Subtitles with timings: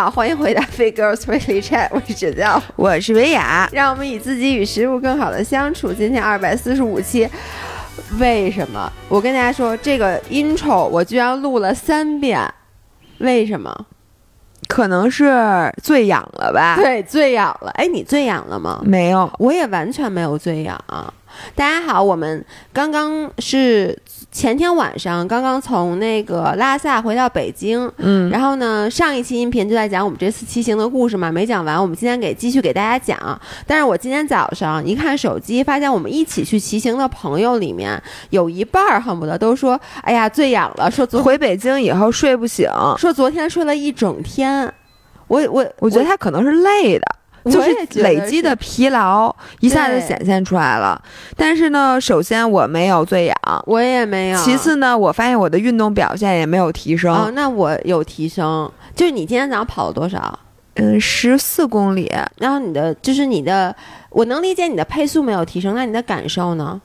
[0.00, 5.92] 好，欢迎回到 Fit Girls Weekly Chat，我是芷教，我是维雅，让我们与自己与食物更好的相处。
[5.92, 7.28] 今天二百四十五期，
[8.18, 8.90] 为什么？
[9.10, 12.40] 我跟大家说，这个 intro 我居然录了三遍，
[13.18, 13.86] 为什么？
[14.68, 16.76] 可能是醉氧了吧？
[16.76, 17.70] 对，醉氧了。
[17.72, 18.80] 哎，你醉氧了吗？
[18.86, 20.82] 没有，我也完全没有醉氧。
[21.54, 23.98] 大家好，我们刚刚是
[24.32, 33.18] 前天晚上刚刚从那个拉萨回到北京，嗯，然后呢，上一期音频就在讲我们这次骑行的故事嘛，没讲完，我们今天给继续给大家讲。
[33.66, 44.72] 但是我今天早上一看手机，发现我们一起去骑行的朋友里面有一半儿恨不得都说：“哎呀，醉氧了。”说昨 回北京以后睡不醒，说昨天睡了一整天。
[45.26, 47.04] 我我我觉得他可能是累的。
[47.44, 47.70] 就是
[48.02, 51.00] 累积的疲劳一下子显现出来了，
[51.36, 54.38] 但是呢，首先我没有醉氧，我也没有。
[54.42, 57.14] 其次呢，我发现我的运动表现也没有提升。
[57.14, 60.38] 哦，那我有提升，就是你今天早上跑了多少？
[60.74, 62.12] 嗯，十四公里。
[62.38, 63.74] 然后你的就是你的，
[64.10, 66.80] 我能理解你的配速没有提升，那你的感受呢？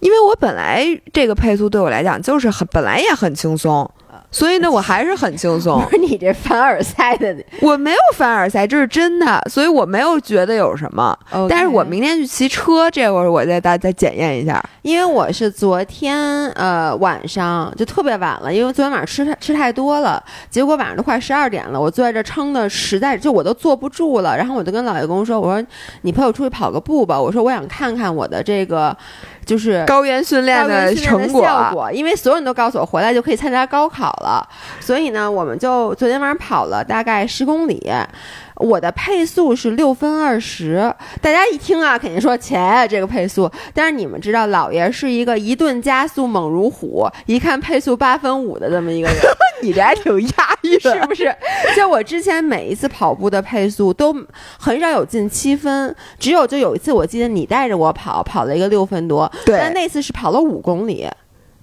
[0.00, 3.90] 因为我本来这个配速对我来讲就是很本来也很轻松。
[4.36, 5.80] 所以呢，我还是很轻松。
[5.88, 9.40] 不是你这凡尔赛的，我没有凡尔赛，这是真的。
[9.50, 11.18] 所以我没有觉得有什么。
[11.48, 14.62] 但是我明天去骑车，这会儿我再大再检验一下。
[14.82, 24.36] 因为我是昨天呃晚上就特别晚了，因为昨天晚上吃太吃太多了，结果晚上都快十二点了，我坐在这撑的实在就我都坐不住了。
[24.36, 25.66] 然后我就跟老爷公说：“我说
[26.02, 28.94] 你陪我出去跑个步吧。”我说我想看看我的这个。
[29.46, 34.46] 就是高原训练的成果，因为所有人都告诉我回来就可以参加高考了，
[34.80, 37.90] 所以呢，我们就昨天晚上跑了大概十公里。
[38.56, 42.56] 我的配速是六分二十，大家一听啊，肯定说切
[42.88, 43.50] 这个配速。
[43.74, 49.16] 但是你们知道，老爷是一个一顿加速猛如虎，一看配速八分五的这么一个人。
[49.62, 51.34] 你这还挺压抑，是不是？
[51.74, 54.14] 就我之前每一次跑步的配速都
[54.58, 59.30] 很少有近七分，只有就有一次，我记得你带着我跑，跑了一个六分多。
[59.46, 61.08] 对，但那次是跑了五公里。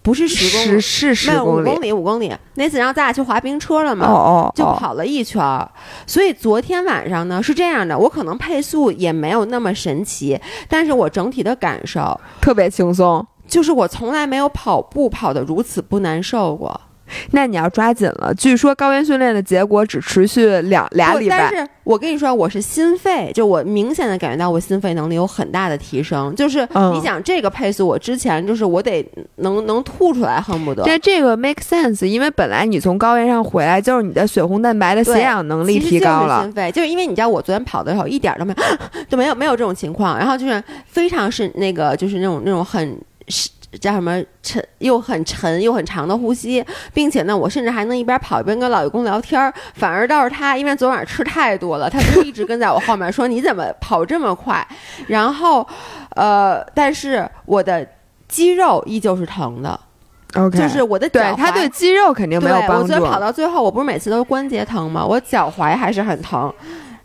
[0.04, 2.32] 不是十公里，是十公里，五公里，五公里。
[2.56, 5.72] 那次然后咱俩去滑冰车了嘛，哦哦，就跑了一圈儿。
[6.06, 16.80] 所以昨天晚上呢是这样的，我可能配速也没有那么神奇，但是我整体的感受特别轻松，就是我从来没有跑步跑得如此不难受过。
[17.32, 18.34] 那你要抓紧了。
[18.36, 21.38] 据说高原训练的结果只持续两俩礼拜。
[21.38, 26.34] 但是我跟你说，我是心肺，就我明显的感觉到我心肺能力有很大的提升。
[26.36, 29.06] 就是你想这个配速，我之前就是我得
[29.38, 30.84] 能能吐出来，恨不得。
[30.86, 36.44] 但这个 make sense，因为本来你从高原上回来，就是你的血红蛋白的血氧能力提高了。
[36.44, 38.78] 心肺就是因为你知道，我昨天跑的时候一点都没有，
[39.10, 40.18] 就没有没有这种情况。
[40.18, 42.98] 然后就是非常是那个，就是那种那种很
[43.28, 43.50] 是。
[43.80, 46.64] 叫什么沉又很沉又很长的呼吸，
[46.94, 49.54] 并且呢，我甚至还能一边跑一边跟老爷公聊天儿。
[49.74, 54.66] 反而倒是他，因为昨晚吃太多了，他就一直跟在我后面说：“你怎么跑这么快？”
[55.08, 55.68] 然后，
[56.16, 57.88] 呃，但是我的
[58.28, 59.80] 肌肉依旧是疼的。
[60.36, 62.82] OK，就是我的对他对肌肉肯定没有帮助。
[62.84, 65.06] 我昨天跑到最后，我不是每次都关节疼吗？
[65.06, 66.52] 我脚踝还是很疼。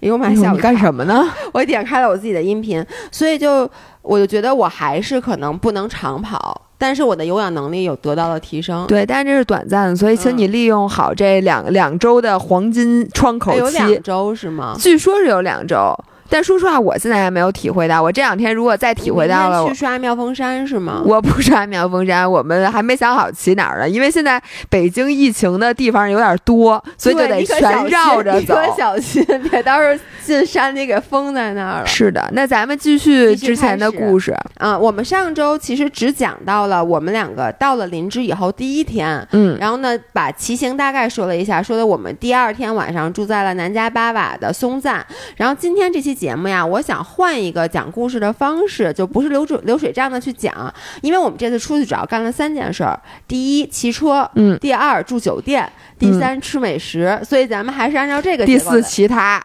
[0.01, 0.29] 哎呦妈！
[0.29, 1.29] 你干什么呢？
[1.53, 3.69] 我点开了我自己的音频，所以就
[4.09, 8.87] 我就觉得我还是可能不能长跑，但是我的有氧能力有得到了提升。
[8.87, 13.59] 对，但是这是短暂的，所以请你利用好这两两周的黄金窗口期。
[13.59, 14.75] 有两周是吗？
[14.79, 15.95] 据说是有两周。
[16.31, 18.03] 但说实话，我现在还没有体会到。
[18.03, 21.03] 我这两天如果再体会到了，去刷妙峰山是吗？
[21.07, 23.89] 我不刷妙峰山，我们还没想好骑哪儿呢。
[23.89, 28.55] 因为现在北京疫情的地方有点多，所以就得全绕着走。
[28.55, 31.87] 可小心，别到时候进山里给封在那儿了。
[31.87, 34.77] 是的，那咱们继续之前的故事啊。
[34.79, 45.07] 我们上周其实只讲到了我们两个到了林芝以后第一天，嗯，然后呢把骑行大概说了一下，说的我们第二天晚上住在了南迦巴瓦的松赞，
[45.37, 46.18] 然后今天这期。
[46.19, 55.65] 节目呀，我想换一个讲故事的方式，就不是流水流水账的去讲，因为我们这次出去主要干了三件事儿：第一，骑车；嗯，第二，住酒店；
[55.99, 57.19] 第三，吃美食。
[57.23, 58.45] 所以咱们还是按照这个。
[58.45, 59.41] 第四，其他。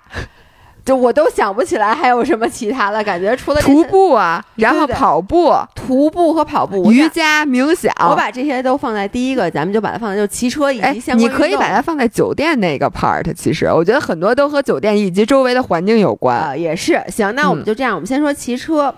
[0.86, 11.20] 就我都想不起来还有什么其他的感觉，除了徒步啊，然后跑步、徒步和跑步、瑜伽、冥想，我把这些都放在第一个，咱们就把它放在就骑车以及相关。
[11.20, 17.02] 你可以把它放在酒店那个 part，其实我觉得很多都和酒店以及周围的环境有关啊，也是。
[17.08, 18.94] 行，那我们就这样，我们先说骑车。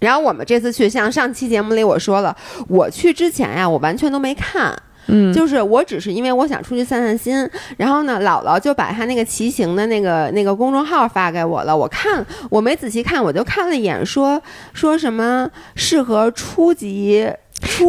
[0.00, 2.36] 然后我们这次去，像上期节目里我说了，
[2.68, 4.76] 我去之前呀，我完全都没看。
[5.06, 11.76] 嗯，就是我只是因为我想出去散散心，然后呢，姥姥就把他那个骑行的那个那个公众号发给我了。
[11.76, 14.40] 我看我没仔细看，我就看了一眼，说
[14.72, 17.28] 说什么适合初级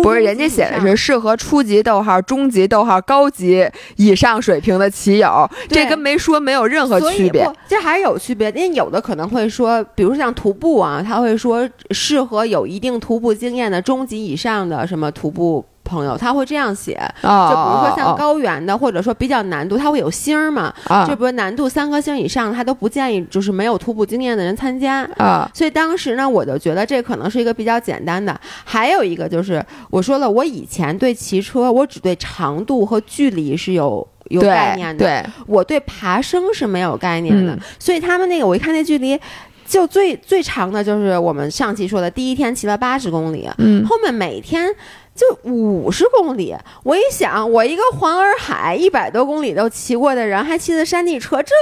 [0.01, 3.67] 不是，人家写的是适合初级逗号、中级逗号、高级
[3.97, 7.45] 以上水平的骑友，这跟没说没有任何区别。
[7.67, 15.65] 这还是有区别，因为有的可能会说，比如像徒步啊，他会说适合有一定徒步经验的中级以上的什么徒步。
[15.85, 20.73] 朋友他会这样写，就比如说像高原的，或者说比较难度，它会有星儿嘛，
[21.07, 25.49] 就比如难度三颗星以上，他都不建议就是没有徒步经验的人参加啊。
[25.53, 28.37] 所以当时呢，我就觉得这可能是一个比较简单的。
[28.63, 37.57] 还有一个就是我说了，我以前对骑车，我只对长度和距离是有有概念的，对我对爬升是没有概念的。
[37.77, 39.19] 所以他们那个我一看那距离。
[39.67, 44.69] 就最最长的就是我们上期说的，第一天骑了八十公里，嗯，后面每天
[45.15, 46.53] 就五十公里。
[46.83, 51.53] 我一想，我一个环洱海一百多公里都骑过的人，还骑的山地车，这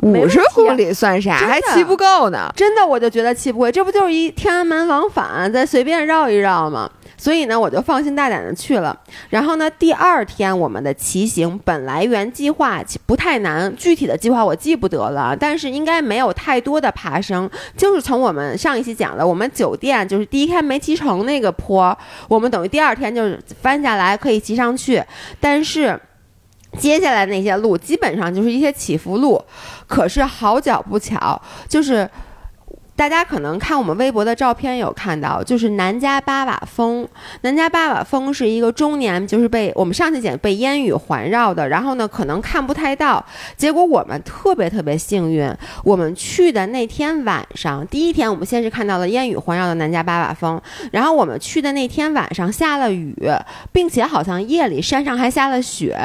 [0.00, 1.36] 五十公里算啥？
[1.36, 2.50] 还骑不够呢。
[2.56, 6.90] 真的，我就觉得骑不会，这不就是一天安门往返，再随便绕一绕吗？
[7.18, 8.96] 所以呢，我就放心大胆的去了。
[9.28, 17.50] 然后呢，第二天我们的骑行本来原计划不太难，具体的计划我记不得了，但是应该没有太多的爬升。
[17.76, 21.96] 就是从我们上一期讲的，我们酒店就是第一天没骑成那个坡，
[22.28, 25.02] 我们等于第二天就是翻下来可以骑上去。
[25.40, 26.00] 但是
[26.78, 29.44] 接下来那些路基本上就是一些起伏路，
[29.88, 32.08] 可是好巧不巧，就是。
[32.98, 37.06] 大家可能看我们微博的照片有看到，就是南迦巴瓦峰。
[37.42, 43.24] 南迦巴瓦峰是一个终年就是被我们上次讲被烟雨环绕的，然后呢可能看不太到。
[43.56, 45.48] 结果我们特别特别幸运，
[45.84, 50.60] 我们去的那天晚上，第一天我们先是看到了烟雨环绕的南迦巴瓦峰，
[50.90, 53.14] 然后我们去的那天晚上下了雨，
[53.70, 55.96] 并且好像夜里山上还下了雪。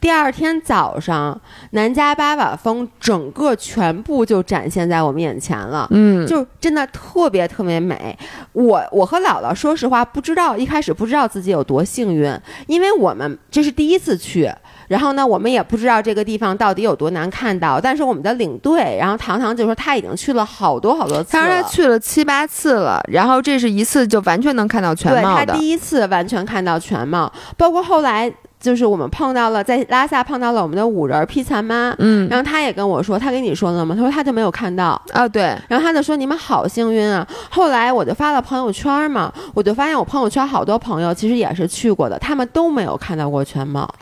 [0.00, 1.38] 第二天早上，
[1.72, 5.86] 南迦巴瓦峰整个全部就展现在我们眼前了。
[5.90, 6.21] 嗯。
[6.26, 8.16] 就真的特别特别美，
[8.52, 12.32] 我我和姥姥说实话不知道一开始不知道自己有多幸运，
[12.66, 14.50] 因为我们这是第一次去，
[14.88, 28.32] 然后呢我们也不知道这个地方到底有多难看到，但是我们的领队，然后糖糖就说他已经去了好多好多次，他说他去了七八次了，然后这是一次就完全能看到全貌的，他第一次完全看到全貌，包括后来。
[28.62, 33.92] 就是我们碰到了，在拉萨碰到了我们的五人披萨妈，嗯，然后他也跟我说，他跟你说了吗？
[33.92, 37.26] 他说他就没有看到啊，对，然后他就说你们好幸运啊。
[37.50, 43.92] 后来我就发了朋友圈嘛，我就发现我朋友圈好多朋友其实也是去过的，他们都没有看到过全貌。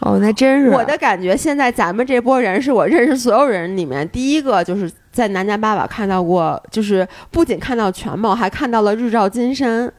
[0.00, 1.34] 哦，那真是我的感觉。
[1.34, 9.90] 现在咱们这波人是我认识所有人里面第一个，就是在南迦巴瓦看到过，就是不仅看到全貌，还看到了日照金山。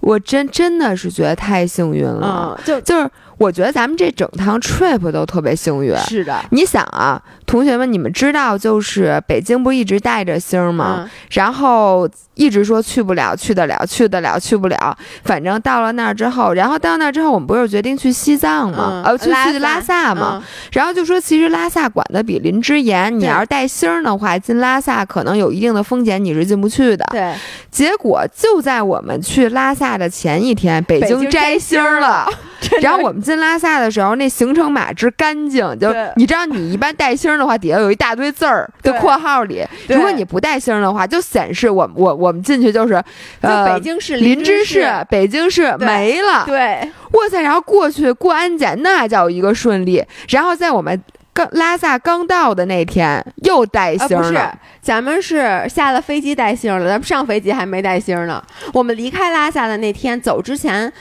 [0.00, 3.10] 我真真的是觉得太幸运了，就就是。
[3.38, 5.96] 我觉得咱们这整趟 trip 都特别幸运。
[5.98, 11.08] 是的，你想啊，同学们，你们知道就是北京不一直带着星吗？
[11.30, 14.96] 然后一直说去不了，去得了，去得了，去不了。
[15.24, 19.02] 反正到了那儿之后，然后到那儿之后，我们不是决定去西藏吗？
[19.06, 20.42] 呃，去去拉萨嘛。
[20.72, 27.06] 然后就说，其实拉萨管的比林芝严，你要是带星的话，进拉萨可能有一定的风险，你是进不去的。
[27.10, 27.32] 对。
[27.70, 32.26] 结果就在我们去拉萨的前一天，北京摘星了。
[32.80, 43.02] 然后我们进拉萨的时候，那行程码之干净，就你知道，你一般带星的话，底下有一大堆字儿的括号里，如果你不带星的话，就显示我我我们进去就是，
[43.40, 46.44] 呃，北京市林芝市，北京市没了。
[46.46, 47.40] 对，哇塞！
[47.42, 50.04] 然后过去过安检，那叫一个顺利。
[50.28, 51.02] 然后在我们
[51.32, 54.22] 刚拉萨刚到的那天，又带星了。
[54.22, 54.40] 不是，
[54.80, 58.42] 咱们是下了飞机带星了，咱们上飞机还没带星呢。
[58.72, 60.92] 我们离开拉萨的那天，走之前。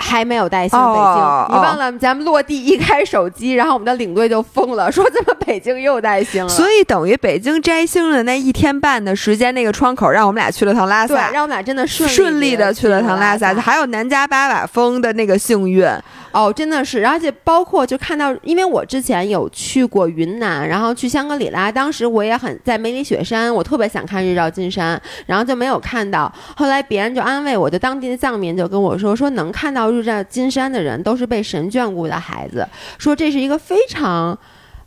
[0.00, 6.48] 还没有带星北京，你忘了咱们落地一开手机，然后我们的领队就疯了， 说怎么北京又带星了？
[6.48, 15.86] 所以等于北京摘星的那一天半的时间，那个窗口让我们俩去了趟拉萨，对，让我们俩真的顺顺利的去了趟拉萨，还有南迦巴瓦峰的那个幸运。
[16.32, 26.32] 哦，真的是，而且包括就看到，因为我之前有去过云南，然后去香格里拉，当时我也很在梅里雪山，我特别想看日照金山，然后就没有看到。
[26.56, 32.66] 后来别人就安慰我，就当地的藏民就跟我说，说能看到日照金山的人都是被神眷顾的孩子，
[32.98, 34.38] 说这是一个非常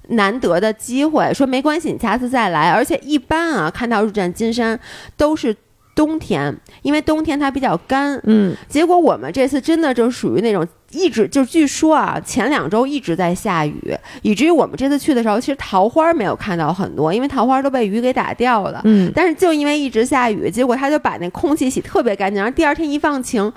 [0.09, 2.71] 难得的机会，说没关系，你下次再来。
[2.71, 4.79] 而且一般啊，看到日照金山
[5.17, 5.55] 都是。
[5.95, 18.81] 冬天，因为冬天它比较干，嗯，结果我们这次真的就属于那种一直就据说啊，前两周一直在下雨，以至于我们这次去的时候，其实桃花没有看到很多，因为桃花都被雨给打掉了。
[18.85, 23.51] 嗯，但是就因为一直下雨，结果他就把那空气洗特别干净，然后第二天一放晴，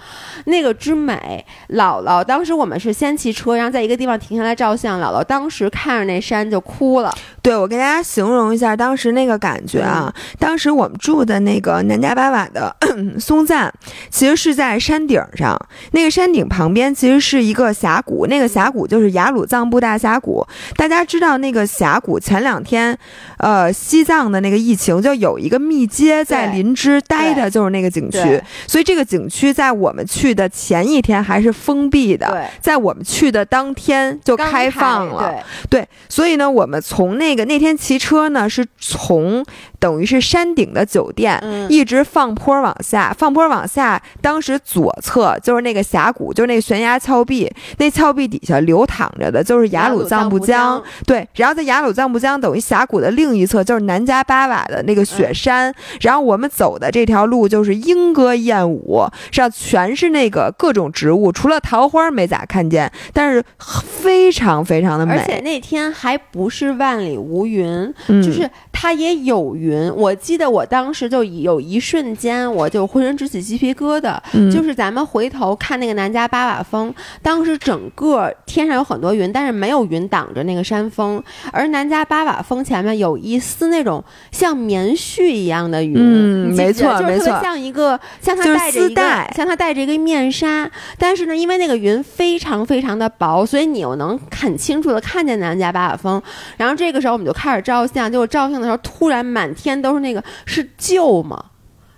[0.46, 1.44] 那个之美。
[1.70, 7.14] 姥姥当时我们是先骑车，然后在一个地方停下来照相，姥姥当时看着那山就哭了。
[7.42, 12.74] 对，我给大家形容一下当时那个感觉啊，当时我们住的那个南迦巴瓦的
[13.18, 13.72] 松赞，
[14.10, 15.56] 其实是在山顶上，
[15.92, 20.46] 那个山顶旁边其实是一个峡谷，那个峡谷就是雅鲁藏布大峡谷。
[20.76, 22.96] 大家知道那个峡谷前两天，
[23.38, 35.34] 呃，西藏的那个疫情就有一个密接在林芝待的就是那个景区，所以这个景区在我们去的前一天还是封闭的，在我们去的当天就开放了。
[35.70, 37.36] 对，所以呢，我们从那。
[37.36, 39.44] 个那天骑车呢，是从
[39.86, 44.02] 等于是山顶的酒店，一直放坡往下，放坡往下。
[44.20, 50.82] 当时左侧就是那个峡谷，就是那个悬崖峭壁，那峭壁底下流淌着的就是雅鲁藏布江。
[51.06, 55.72] 对，然后在雅鲁藏布江等于峡谷的另一侧就是南迦巴瓦的那个雪山。
[56.00, 65.12] 然后我们走的这条路就是莺歌燕舞，上全是那个各种植物，除了桃花没咋看见，但是非常非常的美。
[65.12, 67.16] 而且那天还不是万里。
[67.16, 69.75] 无云，就是它也有云。
[69.96, 74.16] 我记得我当时就有一瞬间，我就浑身直起鸡皮疙瘩。
[74.52, 81.20] 就是咱们回头看那个南迦巴瓦峰，当时整个天上有很多云，但是没有云挡着那个山峰。
[81.50, 89.02] 而南迦巴瓦峰前面有一丝那种像棉絮一样的云，嗯，没错，没错，像一个像它带着一个
[89.34, 90.70] 像它带着一个面纱。
[90.96, 96.22] 但是呢，因为那个云非常非常的薄，所以你又能很清楚的看见南迦巴瓦峰。
[96.56, 97.16] 然后这个时候。
[97.16, 101.46] 我们就开始照相，结果照相的时候，突然满天都是那个是鹫吗？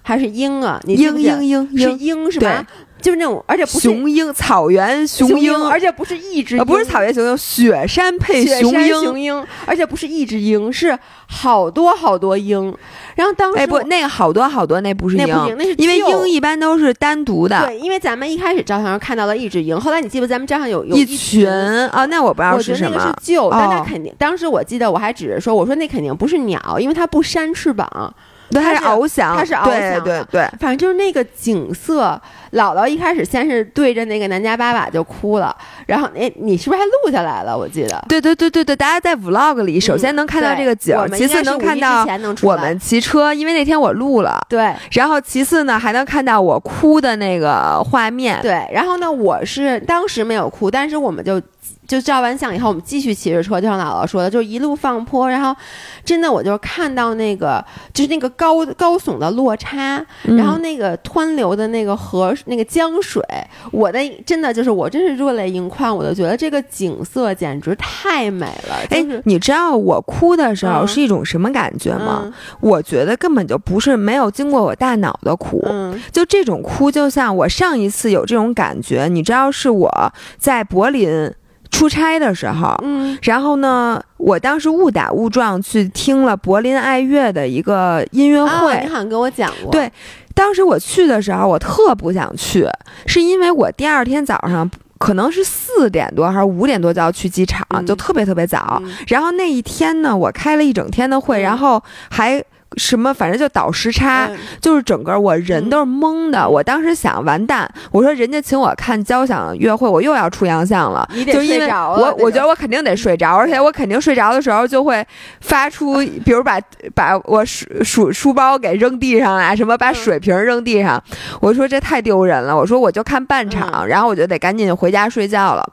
[0.03, 0.81] 还是鹰啊？
[0.85, 2.67] 你鹰鹰鹰是鹰是吧？
[3.00, 12.75] 就是那种，而且不是雄鹰，草原雄鹰，而且不是一只，不是草原雄鹰，雪山配雄鹰，雄鹰，而且不是一只鹰，是好多好多鹰。
[13.17, 15.26] 然后当时，哎不，那个好多好多，那不是鹰，
[15.59, 17.67] 那是因为鹰一般都是单独的。
[17.67, 20.26] 对，因为咱们一开始照相时看到了一只鹰，后来你记不？
[20.28, 22.90] 咱们照相有有一群啊，那我不知道是什么。
[22.90, 28.14] 我觉得那个是鹫，但它肯定，当时我记得我还指着说，我说那肯定不是鸟，因为它不扇翅膀。
[28.50, 32.21] 它是翱翔，它是翱翔，对对对，反正就是那个景色。
[32.52, 37.57] 姥姥一开始先是对着那个南迦巴瓦就哭了，然后哎，你是不是还录下来了？
[37.57, 42.07] 我记得，对对对对对，大家在 vlog 里首先能看到这个景，其次能看到
[42.43, 51.40] 我们骑车，因为那天我录了，对，然后其次呢还能看到我哭的那个画面，对，然后呢我是当时没有哭，但是我们就。
[51.88, 55.59] 就照完相以后，我们继续骑着车，就像姥姥说的，就一路放坡，然后
[56.04, 57.64] 真的我就看到那个
[57.95, 63.25] 就是那个高高耸的落差，然后那个湍流的那个河那个江水，
[63.73, 68.76] 我的真的就是我真是热泪盈眶，我就觉得这个景色简直太美了。
[68.90, 72.30] 哎，你知道我哭的时候是一种什么感觉吗？
[72.61, 75.66] 我觉得根本就不是没有经过我大脑的哭，
[76.12, 81.33] 就这种哭，就像我上一次有这种感觉，你知道是我在柏林。
[81.71, 89.71] 出差的时候，嗯，然后呢，我当时误打误撞去听了柏林爱乐的一个音乐会，你好像跟我讲过。
[89.71, 89.91] 对，
[90.35, 92.67] 当时我去的时候，我特不想去，
[93.07, 98.83] 是因为我第二天早上可能是四点多还是五点多就要去机场，就特别特别早。
[99.07, 102.43] 然后那一天呢，我开了一整天的会，然后还。
[102.77, 103.13] 什么？
[103.13, 106.49] 反正就倒时差，就是整个我人都是懵的。
[106.49, 107.69] 我当时想，完蛋！
[107.91, 111.09] 我说人家请我看交响乐会，我又要出洋相了。
[111.33, 115.05] 就因为我我觉得我肯定得睡着，而且我肯定睡着的时候就会
[115.41, 116.61] 发出，比如把
[116.95, 121.03] 把我书书书包给扔地上啊，什么把水瓶扔地上。
[121.41, 122.55] 我说这太丢人了。
[122.55, 125.67] 我说我就看半场，然后我就得赶紧回家睡觉了。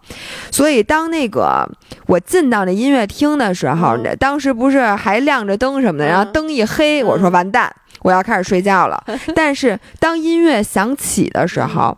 [0.50, 1.70] 所以当那个
[2.08, 6.85] 我进到那音乐厅的时候，当时不是还亮着灯什么的，然后灯一黑。
[7.04, 9.04] 我说完蛋，我要开始睡觉了。
[9.36, 11.98] 但是当音乐响起的时候，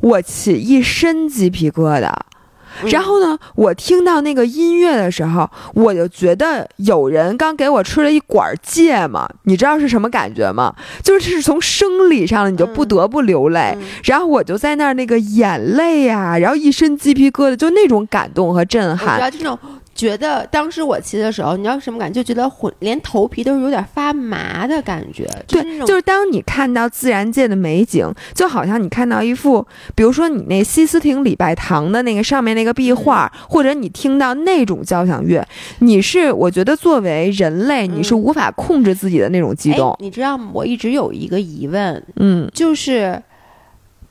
[0.00, 2.12] 我起一身鸡皮疙瘩。
[2.86, 9.24] 然后呢，我听到那个音乐的时候，我就觉得有人刚给我吃了一管芥末。
[9.44, 10.74] 你知道是什么感觉吗？
[11.00, 13.78] 就是从生理上你就不得不流泪。
[14.02, 19.30] 然后我就在那儿，那个眼泪啊，然后一身鸡皮疙瘩，就那种感动和震撼。
[19.30, 19.56] 这种。
[19.94, 22.14] 觉得当时我骑的时候，你知道什么感觉？
[22.14, 25.28] 就觉得混连头皮都是有点发麻的感觉。
[25.46, 35.46] 对，就是当你看到自然界的美景，就好像你看到一幅，比如说你那西斯廷礼拜堂的那个上面那个壁画，或者你听到那种交响乐，
[35.78, 39.96] 你是我觉得作为人类，你是无法控制自己的那种激动。
[40.00, 40.50] 你知道吗？
[40.52, 43.22] 我一直有一个疑问，嗯，就是。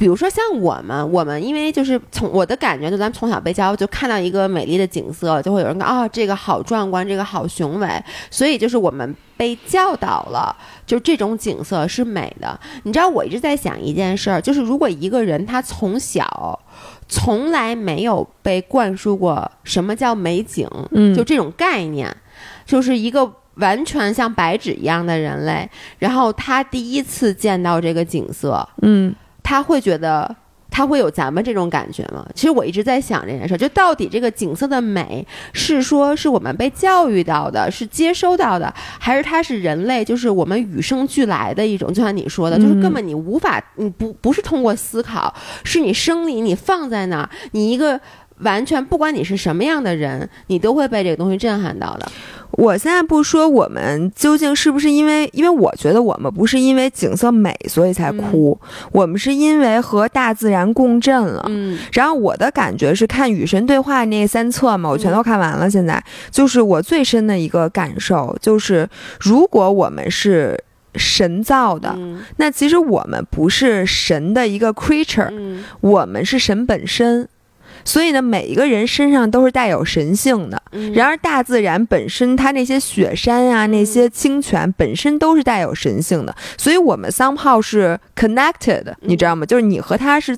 [0.03, 7.87] 比如说像我们，我们因为就是从我的感觉，就咱们从小被教，就看到一个美丽的景色，就会有人说啊，这个好壮观，这个好雄伟，
[8.29, 10.53] 所以就是我们被教导了，
[10.85, 12.59] 就这种景色是美的。
[12.83, 16.59] 你知道，我一直在想一件事儿，就是如果一个人他从小
[17.07, 22.13] 从来没有被灌输过什么叫美景，嗯就这种概念，
[22.65, 25.69] 就是一个完全像白纸一样的人类，
[25.99, 30.35] 然后他第一次见到这个景色，嗯他会觉得
[30.71, 32.25] 他会有咱们这种感觉吗？
[32.33, 41.93] 其实我一直在想这件事儿，就到底这个景色的美是说是我们被教育到的，是接收到的，还是它是人类就是我们与生俱来的一种？
[41.93, 45.31] 就像你说的，就是根本你无法，你不不是通过思考，
[45.63, 47.99] 是你生理你放在那儿，你一个。
[48.39, 52.11] 完全不管你是什么样的人，你都会被这个东西震撼到的。
[52.55, 58.55] 我现在不说我们究竟是不是因为，因为我觉得我们不是因为景色美所以才哭，
[58.91, 61.43] 我们是因为和大自然共振了。
[61.47, 65.67] 嗯然后我的感觉是看《与神对话》那三册嘛，我全都看完了。
[65.67, 68.87] 现在就是我最深的一个感受，就是
[69.19, 70.63] 如果我们是
[70.93, 77.27] 神造的，嗯那其实我们不是神的一个 creature，、嗯我们是神本身。
[77.85, 80.61] 所以呢，每一个人身上都是带有神性的。
[80.71, 86.35] 嗯然而，大自然本身，它那些雪山啊，那些清泉本身都是带有神性的。
[86.57, 89.45] 所以，我们 somehow 是 connected，你知道吗？
[89.45, 90.37] 就是你和它是，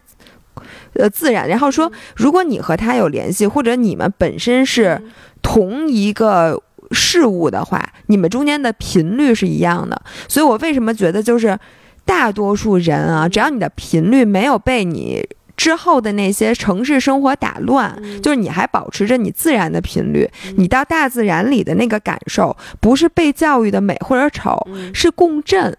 [0.94, 1.48] 呃，自然。
[1.48, 5.02] 然后说，如果你和它有联系，或者你们本身是
[5.42, 6.62] 同一个
[6.92, 10.02] 事物的话，你们中间的频率是一样的。
[10.28, 11.58] 所以我为什么觉得就是
[12.06, 25.78] 大多数人啊，只要你的频率没有被你之后的那些城市生活打乱，嗯就是你还保持着你自然的频率，你到大自然里的那个感受，不是被教育的美或者丑，嗯是共振。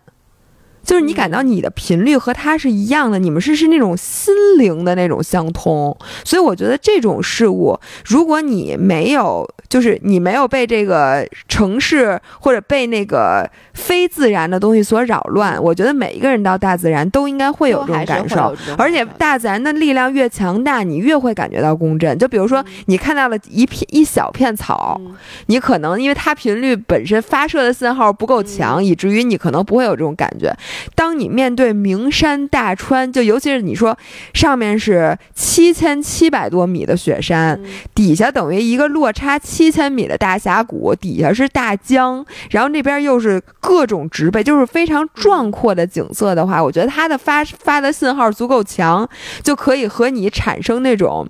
[0.87, 18.55] 就是你感到你的频率和它是一样的，你们是是那种心灵的那种相通，所以我觉得这种事物，如果你没有，就是你没有被这个城市或者被那个非自然的东西所扰乱，我觉得每一个人到大自然都应该会有这种感受。
[18.78, 22.16] 而且大自然的力量越强大，你越会感觉到共振。
[22.16, 25.16] 就比如说，你看到了一片一小片草，嗯
[25.47, 30.55] 你可能因为它频率本身发射的信号不够强，以至于你可能不会有这种感觉。
[30.95, 33.97] 当你面对名山大川，就尤其是你说
[34.35, 49.07] 上面是七千七百多米的雪山，嗯底下等于一个落差七千米的大峡谷，底下是大江，然后那边又是各种植被，就是非常壮阔的景色的话，我觉得它的发发的信号足够强，
[49.42, 51.29] 就可以和你产生那种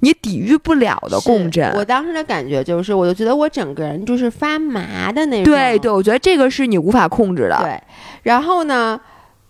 [0.00, 1.72] 你抵御不了的共振。
[1.74, 5.44] 我当时的感觉就是，我就觉得我整个人就是发麻的那种。
[5.44, 7.58] 对对，我觉得这个是你无法控制的。
[7.62, 7.80] 对，
[8.22, 8.87] 然后呢，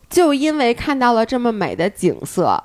[0.08, 2.58] 就因为看到了这么美的景色。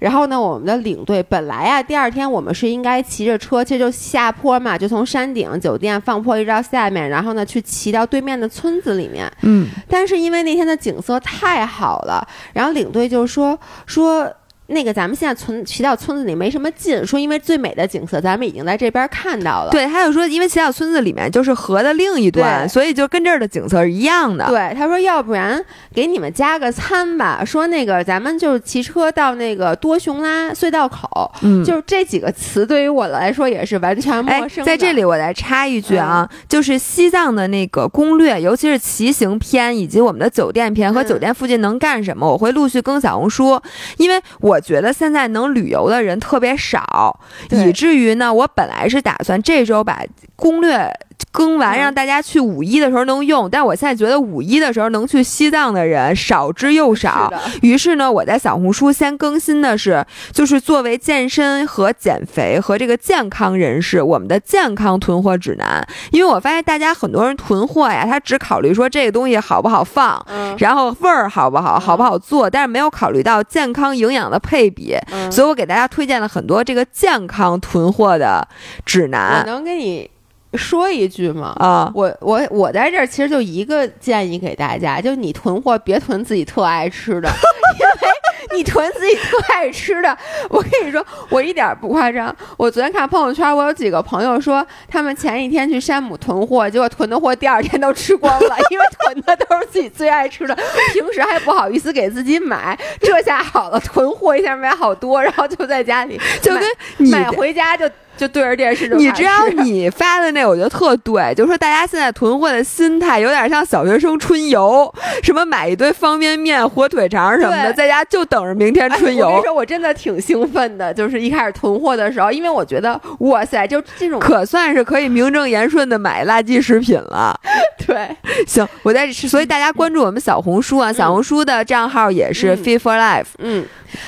[0.00, 9.28] 然后呢，我们的领队本来啊，第二天我们是应该骑着车，其实就下坡嘛，就从山顶酒店放坡一直到下面，然后呢去骑到对面的村子里面。
[9.42, 14.32] 嗯，但是因为那天的景色太好了，然后领队就说说
[14.70, 19.70] 那个咱们现在村骑到村子里没什么劲，说因为最美的景色咱们已经在这边看到了。
[19.70, 24.46] 对，他就说，因为骑到村子里面就是河的另一端，所以就跟这儿的景色是一样的。
[24.48, 34.66] 对，他说要不然给你们加个餐吧，说那个咱们就是骑车到那个多雄拉隧道口，嗯，就是这几个词对于我来说也是完全哎陌生，的。
[34.66, 43.58] 在这里我来插一句啊，就是西藏的那个攻略，尤其是骑行篇以及我们的酒店篇和嗯酒店附近能干什么，我会陆续更小红书，
[43.96, 47.18] 因为我觉得现在能旅游的人特别少，
[47.50, 50.02] 以至于呢，我本来是打算这周把
[50.36, 50.92] 攻略。
[51.30, 51.78] 更完，嗯。
[51.78, 57.32] 让大家去五一的时候能用，但我现在觉得五一的时候能去西藏的人少之又少。
[57.52, 65.86] 是，于是呢，我在小红书先更新的是，就是作为健身和减肥和这个健康人士，我们的健康囤货指南。
[66.10, 70.54] 因为我发现大家很多人囤货呀，他只考虑说这个东西好不好放，嗯。
[70.58, 74.96] 然后味儿好不好，好不好做，但是没有考虑到健康营养的配比。
[75.12, 75.30] 嗯。
[75.30, 78.46] 所以我给大家推荐了很多这个健康囤货的
[78.84, 80.10] 指我南能给你
[80.54, 81.54] 说一句嘛？
[81.58, 81.90] 啊。
[81.94, 87.28] 我我我在这儿其实就一个建议给大家，就你囤货别囤自己特爱吃的，
[87.78, 90.16] 因为你囤自己特爱吃的，
[90.48, 92.34] 我跟你说，我一点儿不夸张。
[92.56, 100.56] 我昨天看朋友圈，我有几个朋友说，他们前一天去山姆囤货，结果囤的货第二天都吃光了，因为囤的都是自己最爱吃的，
[100.92, 106.64] 平时还不好意思给自己买，这下好了，囤货一下买好多，然后就在家里就跟
[107.10, 108.88] 买回家就就对着电视。
[108.88, 119.26] 你知道你发的那，我觉得特对，就是说大家现在囤货的心态有点像小学生春游， 什么买一堆方便面、火腿肠什么的，在家就等着明天春游。
[119.26, 127.38] 我跟你说，我真的挺兴奋的，就是一开始囤货的时候，因为我觉得哇塞，就这种可算是可以名正言顺的买垃圾食品了。
[127.86, 128.08] 对，
[128.46, 133.28] 行，我在，所以大家关注我们小红书啊，小红书的账号也是 Fit for Life。
[133.38, 133.64] 嗯。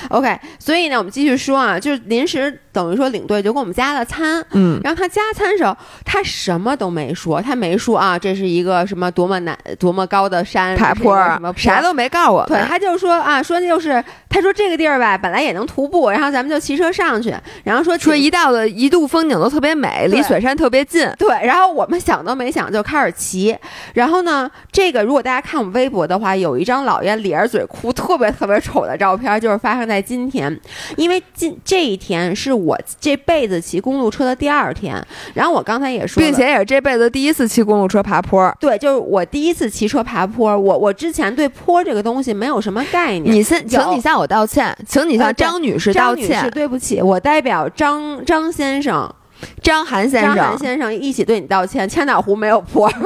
[0.09, 23.55] OK，所以呢，我们继续说啊，就是临时等于说领队就给我们加了餐，嗯，然后他加餐时候，他什么都没说，他没说啊，这是一个什么多么难、多么高的山爬坡，什么啥都没告诉我，对，他就说啊，说就是他说这个地儿吧，本来也能徒步，然后咱们就骑车上去，然后说说一到了一度风景都特别美，离雪山特别近，对，然后我们想都没想就开始骑，
[23.93, 29.61] 然后呢，这个如果大家看我们微博的话，有一张老爷咧着嘴哭，特别特别丑的照片，就是。
[29.61, 30.59] 发生在今天，
[30.95, 35.05] 因为今这一天是我这辈子骑公路车的第二天。
[35.33, 38.53] 然后我刚才也说，并且也是这辈子第一次骑公路车爬坡。
[38.59, 40.57] 对，就是我第一次骑车爬坡。
[40.57, 43.35] 我我之前对坡这个东西没有什么概念。
[43.35, 46.49] 你先，请你向我道歉，请你向张女士道歉。
[46.51, 49.13] 对不起，我代表张张先生。
[49.61, 51.87] 张涵先生，张涵先生一起对你道歉。
[51.89, 52.97] 千岛湖没有坡， 是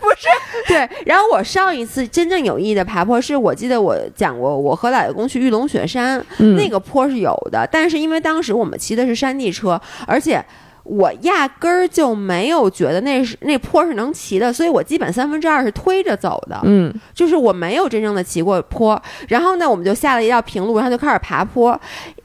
[0.00, 0.28] 不是？
[0.68, 0.88] 对。
[1.06, 6.24] 然后我上一次真正有意义的爬坡，是我记得我讲过，我和老爷公去玉龙雪山，
[6.56, 7.68] 那个坡是有的。
[7.70, 10.44] 但是因为当时我们骑的是山地车，而且。
[10.82, 16.58] 我压根儿就没有觉得那是那坡是能骑的，所以我基本三分之二是推着走的。
[16.64, 19.00] 嗯，就是我没有真正的骑过坡。
[19.28, 21.78] 然后呢，我们就下了一道平路，然后就开始爬坡。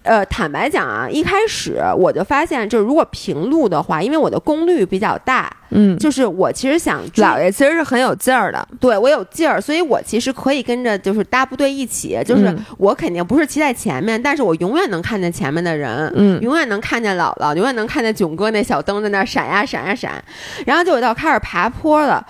[0.06, 5.52] 呃，坦白讲啊，一开始我就发现，就是如果平路的话，因为我的功率比较大。
[5.72, 20.24] 嗯，就是我其实想，姥爷其实是很有劲儿的，对我有劲儿，所以我其实可以跟着就是大部队一起，就是我肯定不是骑在前面，但是我永远能看见前面的人，嗯，永远能看见姥姥，永远能看见囧哥那小灯在那闪呀闪呀闪，
[20.68, 22.26] 然后就我到开始爬坡了，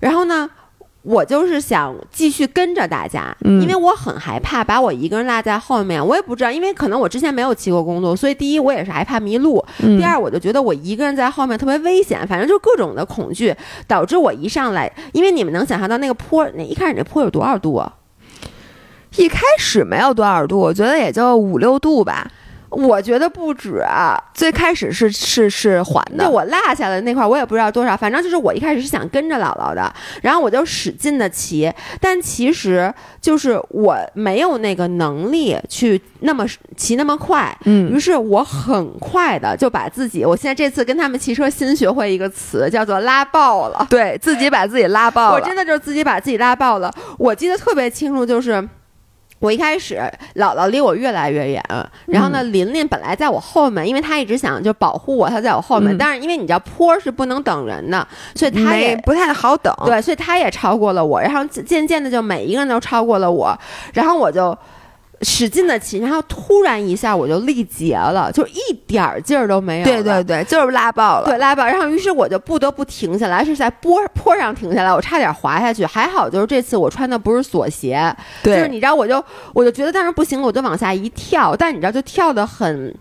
[0.00, 0.50] 然后呢。
[1.02, 6.04] 我就是想继续跟着大家，因为我很害怕把我一个人落在后面。
[6.04, 12.24] 我也不知道，因为可能我之前没有骑过公路，所以第一我也是害怕迷路，第二我就觉得我一个人在后面特别危险。
[12.28, 13.52] 反正就各种的恐惧，
[13.88, 17.82] 导致我一上来，因为你们能想象到那个坡，那一开始那坡有多少度？
[19.16, 22.30] 一开始没有多少度，我觉得也就五六度吧。
[22.72, 26.24] 我觉得不止啊，最开始是是是缓的。
[26.24, 48.66] 就我落下的那块我也不知道多少，反正就是我一开始是想跟着姥姥的，然后我就使劲的骑，但其实就是我没有那个能力去那么骑那么快，嗯，于是我很快的就把自己，我现在这次跟他们骑车新学会一个词，叫做拉爆了，对自己把自己拉爆了，我真的就是自己把自己拉爆了，我记得特别清楚，就是。
[49.42, 50.00] 我一开始，
[50.36, 51.60] 姥姥离我越来越远，
[52.06, 63.58] 然后呢，琳琳本来在我后面，因为她一直想就保护我，她在我后面，但是因为你知道坡是不能等人的，所以她也不太好等，对，所以她也超过了我，然后渐渐的就每一个人都超过了我，
[63.92, 64.56] 然后我就。
[65.22, 69.84] 使劲的骑，然后突然一下我就力竭了，就一点儿劲儿都没有。
[69.84, 71.26] 对对对，就是拉爆了。
[71.26, 71.64] 对，拉爆。
[71.64, 75.86] 然后于是我就不得不停下来，是在坡坡上停下来，我差点滑下去。
[75.86, 81.54] 还好就是这次我穿的不是锁鞋，就是你知道，我就我就觉得当时不行了，我就往下一跳。
[81.54, 82.94] 但你知道，就跳的很，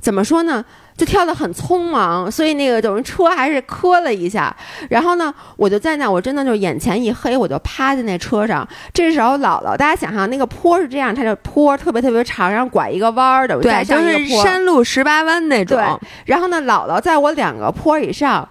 [0.00, 0.64] 怎么说呢？
[0.96, 4.54] 就跳得很匆忙，所以那个等于车还是磕了一下。
[4.90, 8.66] 然后呢，我就在那，我真的就眼前一黑，我就趴在那车上。
[8.92, 15.76] 这时候姥姥，大家想象那个坡是这样，它就坡特别特别长，然后拐一个弯儿的，对，就是山路十八弯那种。
[15.76, 16.08] 对。
[16.26, 18.48] 然后呢，姥姥在我两个坡以上。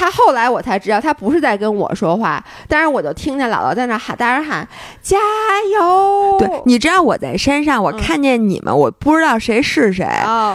[0.00, 4.66] 他后来我才知道，他不是在跟我说话，但是我就听见姥姥在那喊，大声喊
[5.02, 5.18] 加
[5.78, 6.38] 油。
[6.38, 10.08] 对，你知道我在山上，我看见你们，我不知道谁是谁，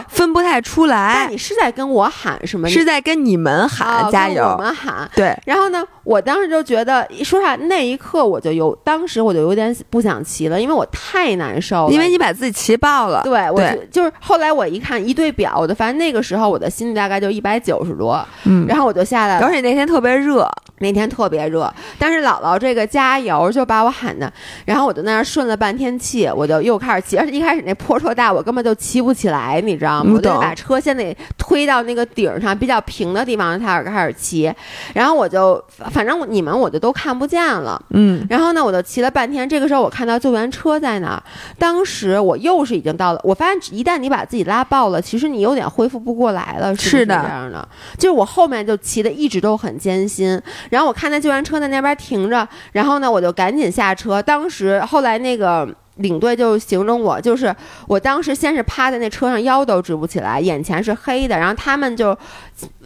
[0.10, 1.28] 分不太出来。
[1.30, 2.68] 你是在跟我喊什么？
[2.68, 4.44] 是在跟你们喊加油。
[4.44, 5.08] 我们喊。
[5.16, 5.38] 对。
[5.46, 11.92] 然后呢，我当时就觉得，说实话，那一刻我就有，当时我就有点不想骑了，因为我太难受了。
[11.92, 13.24] 因为你把自己骑爆了。
[13.24, 18.24] 对，我就是后来我一看一对表，我就发现那个时候我的心率大概就一百九十多。
[18.44, 18.66] 嗯。
[18.68, 19.46] 然后我就下来了。
[19.46, 24.32] 而且那天特别热，那天特别热，但是姥姥这个加油就把我喊的，
[24.66, 27.18] 然后我就在那顺了半天气，我就又开始骑。
[27.18, 30.14] 而且一开始那坡特大，我根本就骑不起来，你知道吗？
[30.16, 34.54] 我就把车先得推到那个顶上比较平的地方，才开始骑。
[34.94, 35.64] 然后我就
[35.96, 38.28] 反正你们我就都看不见了，嗯。
[38.30, 39.48] 然后呢，我就骑了半天。
[39.48, 41.24] 这个时候我看到救援车在那儿，
[41.58, 43.20] 当时我又是已经到了。
[43.24, 47.68] 我发现一旦你把自己拉爆了，其实你有点恢复不过来了，是的，这样的。
[47.98, 49.16] 就是我后面就骑的。
[49.16, 50.38] 一直都很艰辛，
[50.70, 54.22] 然后我看那救援车在那边停着，然后呢，我就赶紧下车。
[54.22, 55.66] 当时后来那个
[55.98, 57.56] 领队就形容我，就是
[57.88, 62.18] 我当时先是趴在那车上，腰都直不起来，眼前是黑的，然后他们就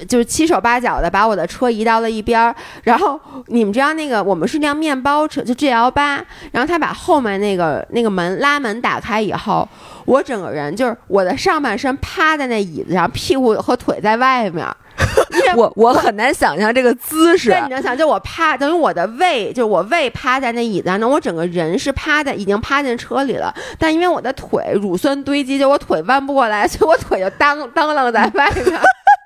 [0.07, 9.67] 就是七手八脚的把我的车移到了一边儿，然后你们知道那个我们是辆面包车，就 G L 八，然后他把后面那个那个门拉门打开以后，
[10.05, 14.65] 我整个人就是我的上半身趴在那椅子上，屁股和腿在外面。
[15.55, 17.49] 我我很难想象这个姿势。
[17.49, 23.53] 对，你能想，就我趴，等于我的胃，就我胃趴在那椅子上，那我整个人是趴在，已经趴进车里了。
[23.77, 28.65] 但因为我的腿乳酸堆积，就我腿弯不过来，所以我腿就当当啷在外面。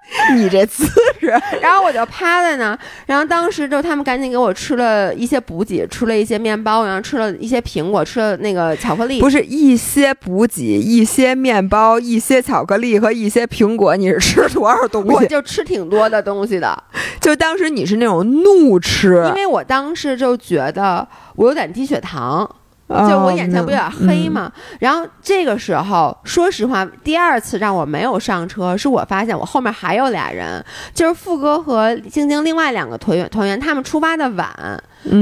[0.35, 0.85] 你这姿
[1.19, 1.27] 势，
[1.61, 9.19] 然后我就趴在那，然后当时就他们赶紧给我吃了一些补给，吃了一些面包，然后吃了一些苹果，吃了那个巧克力。
[9.19, 13.95] 不是一些补给，一些面包，一些巧克力和一些苹果。
[13.95, 15.09] 你是吃多少东西？
[15.09, 16.83] 我 就吃挺多的东西的。
[17.19, 22.49] 就当时你是那种怒吃，因为我当时就觉得我有点低血糖。
[23.07, 34.49] 就我眼前不有点黑嘛，然后这个时候，说实话，第二次让我没有上车，是我发现我后面还有俩人，就是富哥和晶晶另外两个团员，团员他们出发的晚，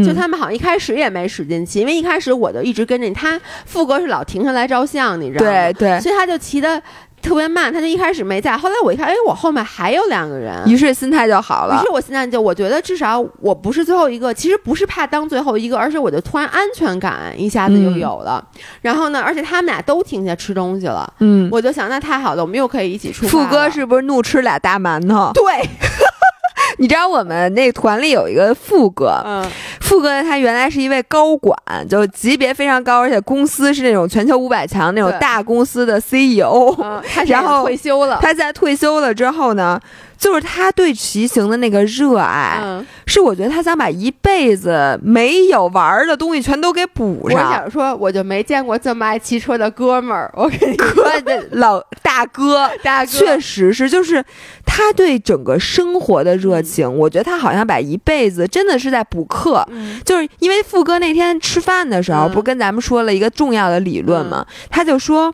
[0.05, 5.51] 就他们好像一开始也没使劲骑，因为一开始我就一直跟着你他，副哥是老停下来照相，你知道吗？
[5.51, 6.81] 对对，所以他就骑的。
[7.21, 11.79] 特别慢，他就一开始没在，后来我一看，哎，我后面还有两个人，于是心态就好了。
[11.79, 18.43] 于是我现在就我觉得至少我不是最后一个，其实不是怕当最后一个，而是我就突然安全感一下子就有了。
[18.81, 23.29] 然后呢，而且他们俩都停下吃东西了，嗯，我就想那太好了，我们又可以一起出发。
[23.29, 25.31] 富哥是不是怒吃俩大馒头？
[25.33, 25.43] 对。
[26.77, 29.23] 你知道我们那团里有一个副哥，
[29.79, 31.55] 副哥他原来是一位高管，
[31.89, 36.75] 就级别非常高，而且公司是那种全球五百强那种大公司的 CEO，
[37.27, 38.19] 然后退休了。
[38.21, 39.79] 他在退休了之后呢？
[40.21, 42.61] 就是他对骑行的那个热爱，
[43.07, 47.49] 是我觉得他想把一辈子没有玩的东西全都给补上。
[47.49, 50.31] 我想说，我就没见过这么爱骑车的哥们儿。
[50.35, 51.03] 我跟你说，
[51.53, 54.23] 老大哥， 大哥，确实是，就是
[54.63, 56.87] 他对整个生活的热情。
[56.99, 59.67] 我觉得他好像把一辈子真的是在补课。
[60.05, 64.45] 就是因为富哥那天吃饭的时候，不跟咱们说了一个重要的理论吗？
[64.69, 65.33] 他就说。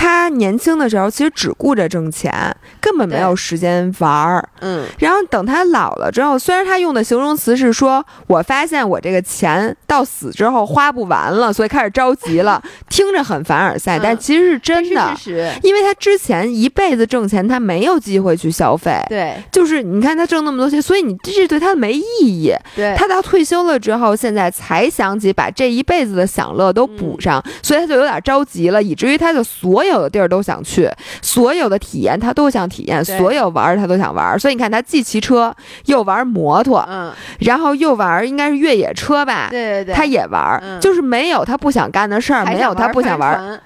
[0.00, 2.32] 他年轻的时候其实只顾着挣钱，
[2.80, 4.48] 根本没有时间玩儿。
[4.60, 15.14] 嗯，然后等他老了之后，虽然他用的形容词是说：“我发现我这个钱到死之后花不完了，所以开始着急了。”听着很凡尔赛，但其实是真的。
[15.62, 19.04] 因为他之前一辈子挣钱，他没有机会去消费。
[19.10, 22.54] 对，就是你看他挣那么多钱，所以你这对他没意义。
[22.74, 29.89] 对，他到退休了之后，现在才想起把这一辈子的享乐都补上，所以他就有点着急了，以至于他的所有。
[29.90, 30.88] 所有的地儿都想去，
[31.20, 34.38] 所有的体验他都想体验，所有玩儿他都想玩儿。
[34.38, 35.52] 所以你看，他既骑车
[35.86, 39.48] 又玩摩托，嗯，然后又玩应该是越野车吧？
[39.50, 43.60] 对对对，他也玩儿，就是没有他不想干的事儿，没有他不想玩。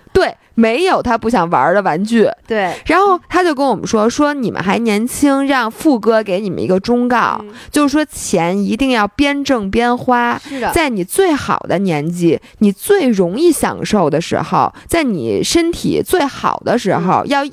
[0.56, 2.28] 对，没有他不想玩的玩具。
[2.46, 10.38] 对，然后他就跟我们说：“说你们还年轻，让富哥给你们一个忠告，就是说钱一定要边挣边花。
[10.38, 17.44] 是的，在你最好的年纪，你最容易享受的时候，在你身体最好的时候，要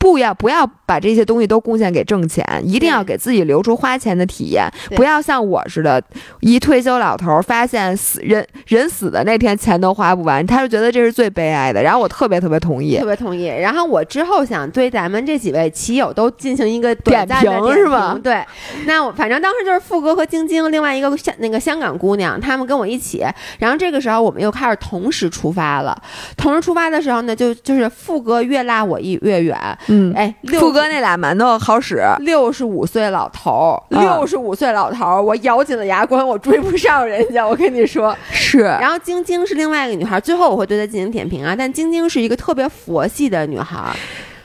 [0.00, 6.02] 不要不要。”把这些东西都贡献给挣钱，一定要给自己留出花钱的体验，不要像我似的，
[6.40, 11.80] 一退休老头发现死人人死的那天钱都花不完，他就觉得这是最悲哀的。
[11.80, 13.46] 然后我特别特别同意，特别同意。
[13.46, 18.18] 然后我之后想对咱们这几位棋友都进行一个点评，是吗？
[18.20, 18.44] 对，
[18.84, 23.24] 那我反正当时就是富哥和晶晶，另外一个香那个香港姑娘，他们跟我一起。
[23.60, 25.96] 然后这个时候我们又开始同时出发了。
[26.36, 29.56] 同时出发的时候呢，就就是富哥越拉我一越远，
[29.90, 30.80] 嗯，哎，富哥。
[30.80, 37.46] 哥那俩馒头好使，六十五岁老头儿，六十五岁老头儿，我咬紧了牙关，我追不上人家。
[37.46, 38.60] 我跟你说 是。
[38.60, 41.54] 然后晶晶是另外一个女孩，最后我会对她进行点评啊。
[41.58, 43.94] 但晶晶是一个特别佛系的女孩。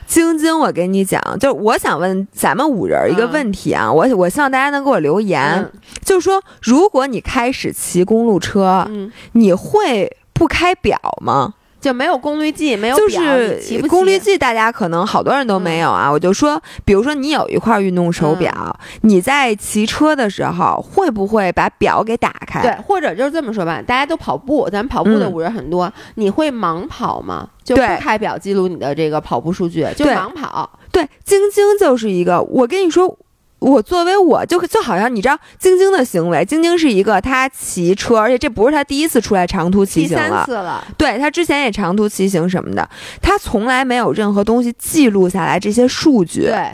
[0.07, 5.67] 晶晶，我跟你讲，就我想问咱们五人一个问题啊，我我希望大家能给我留言，
[6.03, 8.87] 就是说，如果你开始骑公路车，
[9.31, 11.55] 你会不开表吗？
[11.85, 16.11] 就没有功率计，没有就是功率计，大家可能好多人都没有啊。
[16.11, 22.63] 我就说，比如说你有一块运动手表，你在骑车的时候会不会把表给打开？
[22.63, 27.47] 对，或者就是这么说吧，大家都跑步，咱跑步的五人很多，你会盲跑吗？
[27.63, 30.67] 就不开表记录你的这个跑步数据，就盲跑。
[30.91, 33.15] 对，晶晶就是一个，我跟你说。
[33.59, 40.87] 我作为我就就好像你知道晶晶的行为，晶晶是一个她骑车，而且这不是她第一次出来长途骑行了，第三次了。
[40.97, 42.87] 对她之前也长途骑行什么的，
[43.21, 46.41] 她从来没有任何东西记录下来这些数据。
[46.41, 46.71] 对，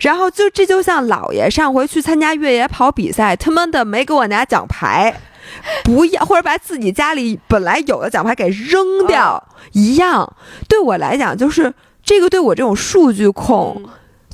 [0.00, 5.14] 然后就这就像姥爷上回去参加越野跑比赛，他妈的没给我拿奖牌。
[5.82, 10.32] 不要，或者把自己家里本来有的奖牌给扔掉一样。
[10.68, 13.82] 对我来讲，就是这个对我这种数据控。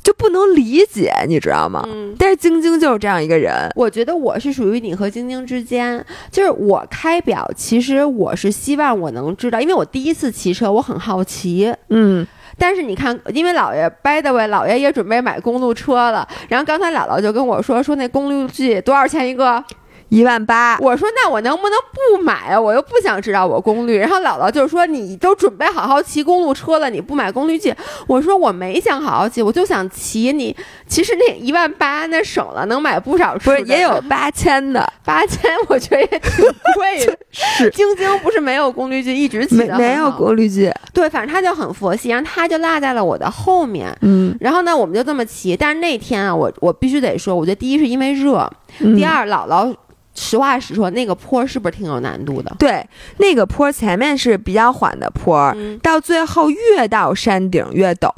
[0.07, 1.83] 就不能理解，你知道吗？
[1.85, 3.69] 嗯，但是晶晶就是这样一个人。
[3.75, 11.75] 我觉得我是属于你和晶晶之间，就是我开表，其实我是希望我能知道，因为我第一次骑车，我很好奇。
[11.89, 12.25] 嗯，
[12.57, 16.25] 但是你看，因为姥爷，by the way，姥爷也准备买公路车了。
[16.47, 19.61] 然后刚才姥姥就跟我说，说那公路计多少钱一个？
[20.09, 22.59] 一万八，我说那我能不能不买啊？
[22.59, 23.97] 我又不想知道我功率。
[23.97, 27.73] 然后姥姥就说：“你都准备好好骑公路车了，你不买功率计？”
[28.07, 30.55] 我说：“我没想好好骑，我就想骑。”你
[30.87, 33.51] 其实那一万八那省了，能买不少车。
[33.51, 34.93] 不是也有八千的？
[35.03, 37.17] 八千我觉得也挺贵的。
[37.31, 40.71] 是，晶晶不是没有功率计，一直骑的没有功率计。
[40.93, 43.93] 对，反正他就很佛系，然后他就落在了我的后面。
[44.01, 45.55] 嗯，然后呢，我们就这么骑。
[45.57, 48.49] 但是那天啊，我我必须得说，我觉得第一是因为热，
[48.95, 49.75] 第二姥姥。
[50.19, 52.53] 实话实说，那个坡是不是挺有难度的？
[52.57, 52.83] 对，
[53.17, 58.09] 那个坡前面是比较缓的坡，到最后越到山顶越陡，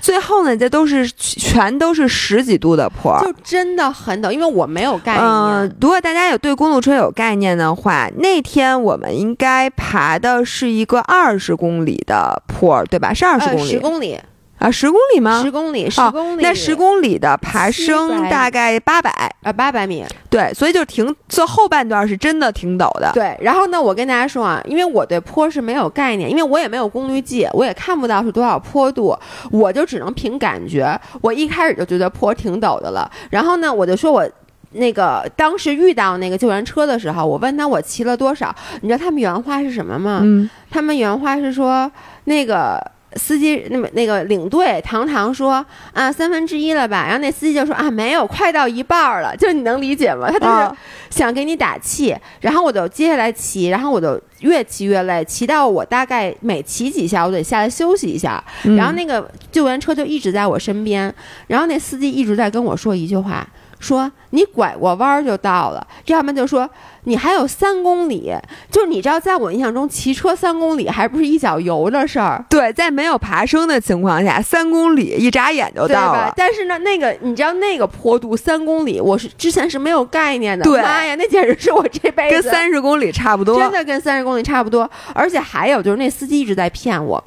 [0.00, 4.30] 最后呢，这都是全都是十几度的坡，就真的很陡。
[4.30, 5.24] 因为我没有概念。
[5.24, 13.14] 嗯，如果大家有对公路车有概念的话，那天我们应该爬的是一个二十公里的坡，对吧？
[13.14, 14.18] 是二十公里，十公里。
[14.58, 15.40] 啊，十公里吗？
[15.42, 16.42] 十公里，十公里。
[16.42, 19.10] 那十公里的爬升大概八百
[19.42, 20.04] 啊，八百米。
[20.28, 23.10] 对，所以就挺，这后半段是真的挺陡的。
[23.14, 29.16] 对，然后呢，我跟大家说啊，因为我对坡是没有概念，因为我也没有功率计，我也看不到是多少坡度，
[29.52, 31.00] 我就只能凭感觉。
[31.20, 34.28] 我一开始就觉得坡挺陡的了，然后呢，我就说我
[34.72, 40.20] 那个当时遇到那个救援车的时候，我问他我骑了多少，你知道他们原话是什么吗？
[40.24, 41.90] 嗯，他们原话是说
[42.24, 42.84] 那个。
[43.14, 50.30] 司机那么那个领队堂堂说啊三分之一了吧，然后那司机就说啊没有，快到一半了，就你能理解吗？
[50.30, 50.76] 他就是
[51.10, 52.14] 想给你打气。
[52.40, 58.42] 然后我就接下来骑，然后我就越骑越累，骑到我大概每骑几下我得下来休息一下。
[58.76, 61.12] 然后那个救援车就一直在我身边，
[61.46, 63.46] 然后那司机一直在跟我说一句话。
[63.78, 66.68] 说你拐过弯儿就到了，要么就说
[67.04, 68.32] 你还有三公里，
[68.70, 72.44] 就是你知道，在我印象中，骑车三公里还不是一脚油的事儿。
[72.50, 76.32] 对，在没有爬升的情况下，三公里一眨眼就到了。
[76.36, 80.64] 但是呢，那个你知道那个坡度三公里，我是之前是没有概念的。
[80.64, 84.90] 对，妈呀，那简直是我这辈子跟三十公里差不多，真的跟三十公里差不多。
[85.14, 87.22] 而且还有就是那司机一直在骗我。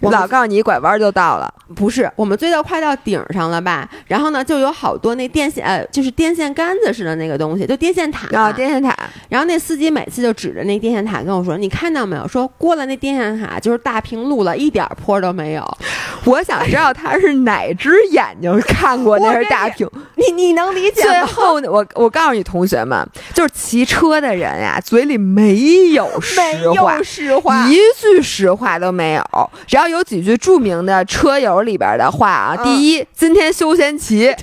[0.00, 1.52] 我老告诉你，一拐弯就到了。
[1.74, 3.88] 不是，我们追到快到顶上了吧？
[4.06, 8.94] 然后呢，就有好多那电线，呃，就是电线杆子似的那个东西，就电线塔啊，电线塔。
[9.30, 12.28] 然后那司机每次就指着那电线塔跟我说：“你看到没有？
[12.28, 15.78] 说过了那电线塔就是大平路了，一点坡都没有。”
[16.24, 19.88] 我想知道他是哪只眼睛看过那是大平？
[20.16, 21.10] 你你能理解吗？
[21.10, 26.38] 最后我我告诉你同学们，就是骑车的人呀，嘴里没有实
[26.72, 29.50] 话，实话，一句实话都没有。
[29.66, 34.34] 只要有几句著名的车友里边的话啊，第一，今天休闲骑，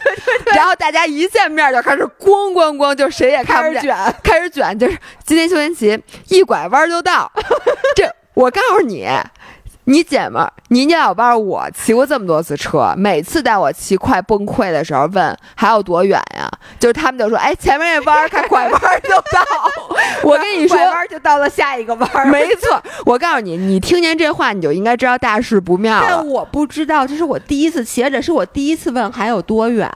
[0.53, 7.31] 然后大家一见面就开始咣咣咣，就谁也看不见，开始卷，就是今天休闲骑，一拐弯就到。
[7.95, 9.07] 这我告诉你。
[9.85, 16.47] 你姐们儿，你你老伴儿，我骑过这么多次车，每次带我骑快崩溃的时候，问还有多远呀？
[16.79, 19.45] 就是他们就说，哎，前面那弯儿，看拐弯就到。
[20.23, 22.25] 我跟你说，拐弯就到了下一个弯儿。
[22.31, 26.05] 没错，我告诉你，你听见这话，你就应该知道大事不妙了。
[26.07, 29.89] 但我不知道，这是我第一次骑，这是我第一次问还有多远。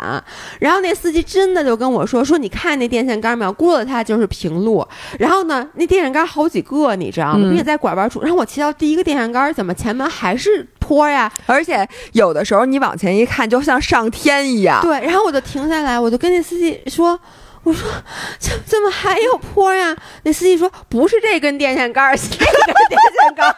[0.59, 3.53] 然后那司机真的就跟我说，说你看那电线杆没有？
[3.53, 4.85] 过了它就是平路。
[5.19, 7.47] 然后呢，那电线杆好几个，你知道吗？
[7.49, 8.21] 并且在拐弯处。
[8.21, 9.75] 然后我骑到第一个电线杆，怎么？
[9.75, 14.81] 前门还是坡呀，而且有的时候你往前一看，就像上天一样。
[14.83, 17.19] 对，然后我就停下来，我就跟那司机说
[17.63, 17.89] ：“我说
[18.37, 23.55] 怎怎么还有坡呀？”那司机说：“不是这根电线杆，是那根电线杆。”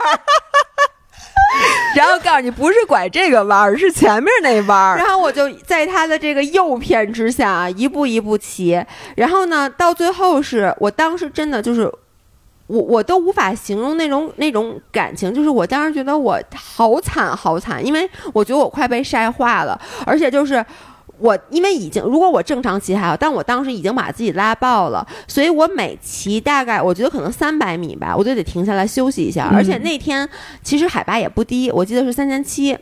[1.96, 4.98] 然后告诉你，不是拐这个弯儿，是前面那弯儿。
[4.98, 8.82] 然后我就在他的这个诱骗之下，一步一步骑。
[9.18, 11.92] 然后呢，到最后是我当时真的就是。
[12.68, 20.64] 我我都无法形容那种那种感情，就是我当时觉得我好惨好惨，因为我觉得我快被晒化了，而且就是
[21.18, 30.28] 我因为已经如果我正常骑还好，但我当时已经把自己拉爆了，所以我每骑大概我觉得可能三百米吧，我就得停下来休息一下，而且那天
[30.62, 32.78] 其实海拔也不低，我记得是三千七，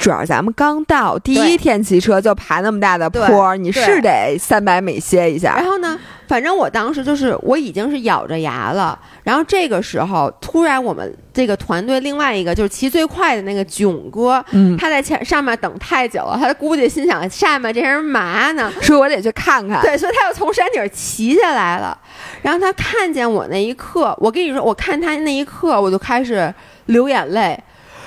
[0.00, 5.98] 主要咱们刚到第一天骑车就爬那么大的坡，你是得三百米歇一下，然后呢？
[6.28, 18.70] 反正我当时就是我已经是咬着牙了，然后这个时候突然我们这个团队另外一个就是骑最快的那个囧哥，嗯，他在前上面等太久了，他估计心想下面这人嘛呢？
[18.82, 19.80] 说我得去看看。
[19.80, 21.98] 对，所以他又从山顶骑下来了。
[22.42, 26.52] 然后他看见我那一刻，我跟你说，我看他那一刻，我就开始
[26.86, 27.58] 流眼泪，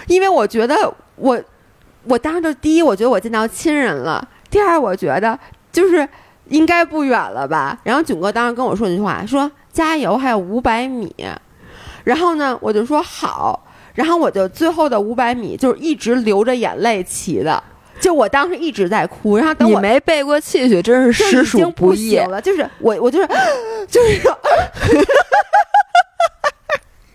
[0.06, 1.42] 因为我觉得我，
[2.04, 5.38] 我当时就第一，我觉得我见到亲人了；第二，我觉得
[5.72, 6.08] 就是
[6.52, 7.78] 应该不远了吧。
[7.84, 11.14] 然后囧哥当时跟我说一句话，说加油，还有五百米。
[12.04, 13.66] 然后呢，我就说好。
[13.94, 17.62] 然后我就最后的五百米就是一直流着眼泪骑的。
[18.00, 22.42] 就我当时一直在哭，然后等我没背过气去，真是实属不易了。
[22.42, 23.28] 就是我，我就是
[23.88, 24.22] 就是，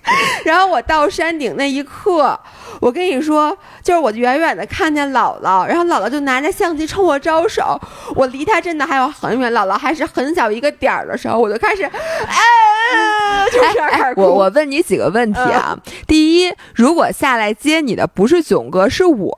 [0.44, 2.38] 然后我到山顶那一刻，
[2.80, 7.78] 我跟你说，就是我远远的看见姥姥，然后姥姥就拿着相机冲我招手，
[8.14, 14.22] 我离她真的还有很远，姥姥还是很小一个点儿的时候，我就开始， 哎， 就是开始哭。
[14.22, 15.76] 我我问你几个问题啊，
[16.06, 19.36] 第一，如果下来接你的不是囧哥，是我。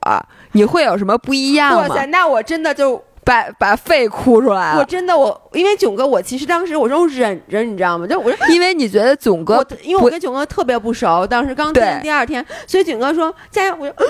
[0.53, 1.87] 你会有什么不一样吗？
[1.87, 2.99] 哇塞，那我真的就
[3.29, 4.79] 把把肺哭出来了。
[4.79, 8.07] 我真的，我因为囧哥，我其实当时我都忍着，你知道吗？
[8.07, 14.07] 就我因为你觉得囧哥，因为我跟囧哥特别不熟，当时刚见第二天，所以囧哥说加油，我就嗯，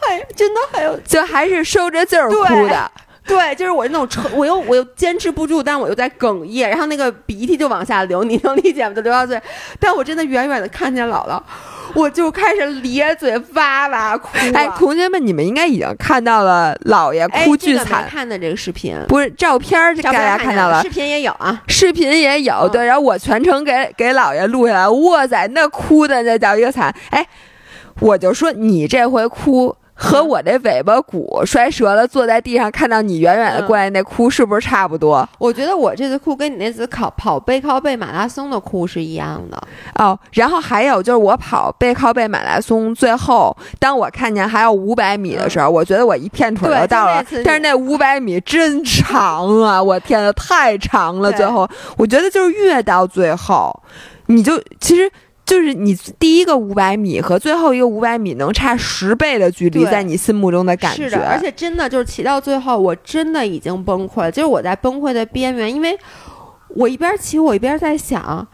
[0.00, 2.90] 哎，真的还有，就还是收着劲儿哭的。
[3.26, 8.94] 对，就是我那种抽，我又我又坚持不住，但我又在哽咽，然后那个鼻涕就往下流，你能理解吗？
[8.94, 9.40] 就流到嘴，
[9.78, 11.40] 但我真的远远的看见姥姥。
[11.94, 14.28] 我就开始咧嘴哇哇哭。
[14.54, 18.06] 哎，同学们，你们应该已经看到了姥爷哭巨惨。
[18.08, 20.82] 看的这个视频不是照片，大家看到了。
[20.82, 22.68] 视频也有啊，视频也有。
[22.68, 24.88] 对，然后我全程给给姥爷录下来。
[24.88, 26.94] 哇塞，那哭的那叫一个惨。
[27.10, 27.26] 哎，
[28.00, 29.76] 我就说你这回哭。
[30.02, 35.28] 和我这尾巴骨摔折了，坐在地上看到你远远的过来那哭，是不是差不多？
[35.38, 39.62] 我觉得我这次哭跟你那次考跑背靠背马拉松的哭是一样的
[39.96, 40.18] 哦。
[40.32, 47.22] 然后还有就是我跑背靠背马拉松，最后当我看见还有五百米的时候，我觉得我一片腿就到了。
[47.44, 49.82] 但是那五百米真长啊！
[49.82, 51.30] 我天呐，太长了！
[51.34, 53.82] 最后我觉得就是越到最后，
[54.26, 55.12] 你就其实。
[55.50, 61.08] 就是你第一个五百米和最后一个五百米能差十倍的距离，在你心目中的感觉。
[61.08, 65.98] 是的，而且真的就是骑到最后，我真的已经崩溃了，就是我在崩溃的边缘，因为
[66.68, 68.46] 我一边骑我一边在想。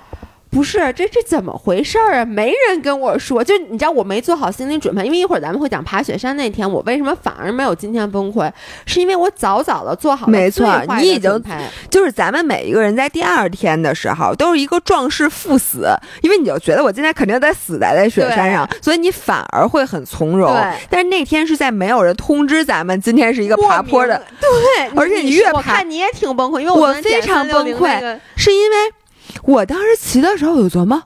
[0.49, 2.25] 不是，这这怎么回事儿啊？
[2.25, 8.51] 没人跟我说，就你知道我没做好心理准备，因为一会儿咱们会讲爬雪山那天，我为什么反而没有今天崩溃？
[8.87, 10.67] 是因为我早早的做好了没错，
[10.99, 11.43] 你已经
[11.91, 15.89] 就是咱们每一个人在第二天的时候都是一个壮士赴死，
[16.23, 20.57] 因为你就觉得我今天肯定得死在在雪山上，所以你反而会很从容。
[20.89, 28.77] 但是那天是在没有人通知咱们今天是一个爬坡的，对，而且你越爬，我看你也挺崩溃，因为我非常崩溃，是因为。
[29.43, 31.03] 我当时骑的时候，我就琢磨，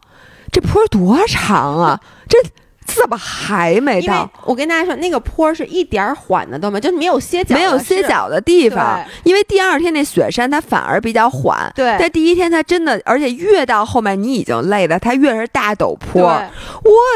[0.52, 2.00] 这坡多长啊？
[2.28, 2.38] 这。
[2.94, 4.28] 怎么还没到？
[4.44, 9.00] 我跟大家说，那个坡是一点缓的都没有，就没有歇脚，没有歇脚的地方。
[9.22, 11.70] 因为第二天那雪山它反而比较缓。
[11.74, 16.22] 对，在第一天它真的，而且越到后面你已经累了，它越是大陡坡。
[16.22, 16.42] 哇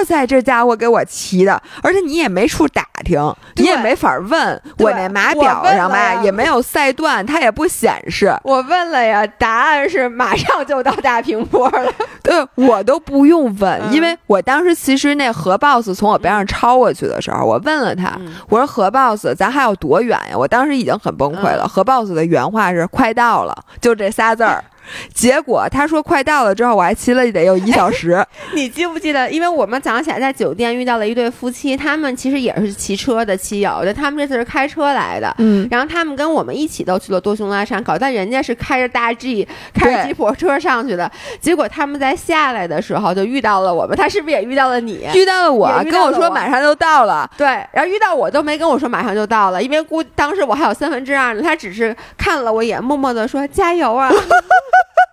[0.07, 4.63] 塞，这家伙给我骑的，而且你也没处打听，你也没法问。
[4.79, 8.33] 我那码表上吧也没有赛段，它也不显示。
[8.45, 11.93] 我问了呀，答案是马上就到大平坡了。
[12.23, 15.59] 对，我都不用问，因为我当时其实那河。
[15.65, 18.19] Boss 从我边上超过去的时候，我问了他，
[18.51, 20.37] 我说何 boss，咱还有多远呀？
[20.37, 21.67] 我当时已经很崩溃了。
[21.67, 24.63] 何 boss 的原话是快到了，就这仨字儿。
[25.15, 28.25] 结果他说快到了之后，我还骑了得有一小时。
[28.55, 29.31] 你记不记得？
[29.31, 35.35] 因为我们早上起来在酒店遇到了一对夫妻，他们其实也是骑车的骑友，就他们这次是开车来的。
[35.39, 41.11] 嗯，然后他们跟我们一起都去了多雄拉山口，但人家是开着大 G，开着吉普车上去的。
[41.41, 45.07] 结果他们在下来的时候就遇到了我们，他是不是也遇到了你？
[45.15, 47.29] 遇到了我，跟我说马上就到了。
[47.37, 54.11] 对，然后遇到我都没跟我说马上就到了，因为估当时我还有三分之二呢，他只是看了我一眼，默默的说加油啊。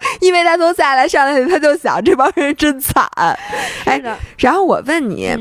[0.20, 3.08] 因为他从下来上来，他就想这帮人真惨，
[3.86, 4.02] 哎，
[4.38, 5.36] 然后我问你，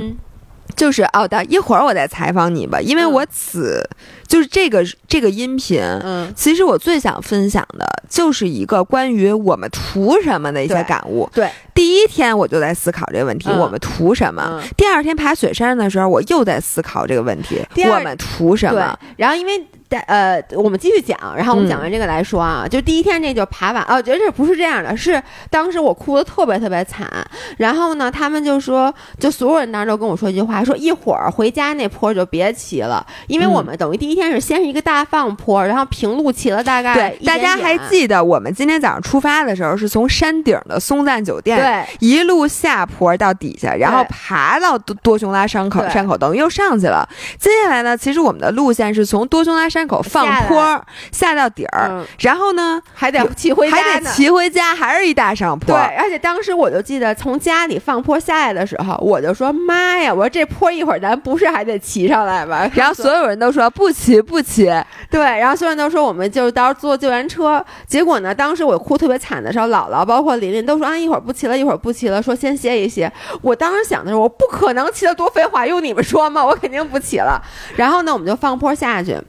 [0.77, 3.89] 就是哦，等一会儿我再采访你吧，因为我此
[4.31, 11.29] 就是这个这个音频，嗯，其实我最想分享的就是一个关于我们图什么的一些感悟。
[11.35, 14.63] 对，第一天我就在思考这个问题，我们图什么？
[14.77, 17.61] 第二天爬雪山的时候，我又在思考这个问题，
[17.91, 18.97] 我们图什么？
[19.17, 19.67] 然后因为。
[20.07, 25.21] 呃，我们继续讲，然后我们讲完这个来说啊，就第一天这就爬完，哦，我觉得这不是这样的，是
[25.51, 27.11] 当时我哭的特别特别惨，
[27.57, 34.20] 然后呢，他们就说，就所有人当时都跟我说一句话，说一会儿回家那坡就别骑了，因为我们等于第一天。
[34.21, 47.09] 天是先是一个大放坡，然后平路骑了大概对，大家还记得我们今天早上出发的时候是从山顶的松赞酒店对一路下坡到底下，然后爬到多多雄拉山口山口，等于又上去了。
[47.39, 54.11] 接下来呢，其实我们的路线是从多雄拉山口放坡下到底儿，嗯，然后呢还得骑回家还得。
[54.11, 55.75] 骑回家，还是一大上坡。
[55.75, 62.71] 对，而且当时我就记得从家里放坡下来的时候，我就说妈呀，我说这坡一会儿咱不是还得骑上来吗？
[62.75, 64.65] 然后所有人都说不骑不骑，
[65.11, 67.63] 对，然后所有人都说我们就到时候坐救援车。
[67.87, 73.13] 结果呢，当时我哭特别惨的时候，姥姥包括琳琳都说啊，一会儿不骑了，一会儿不骑了，说先歇一歇。
[73.43, 76.43] 我当时想的是，我不可能骑得多废话，用你们说吗？
[76.43, 77.39] 我肯定不骑了。
[77.77, 79.21] 然后呢，我们就放坡下去，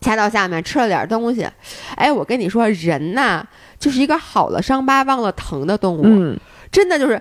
[0.00, 1.48] 下到下面吃了点东西。
[1.94, 3.46] 哎，我跟你说，人呐，
[3.78, 6.36] 就是一个好了伤疤忘了疼的动物，嗯，
[6.72, 7.20] 真的就是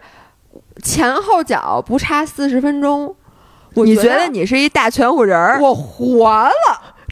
[0.82, 3.16] 前后脚不差四十分钟。
[3.74, 5.60] 你觉得你是一大全乎人儿？
[5.62, 6.52] 我活了？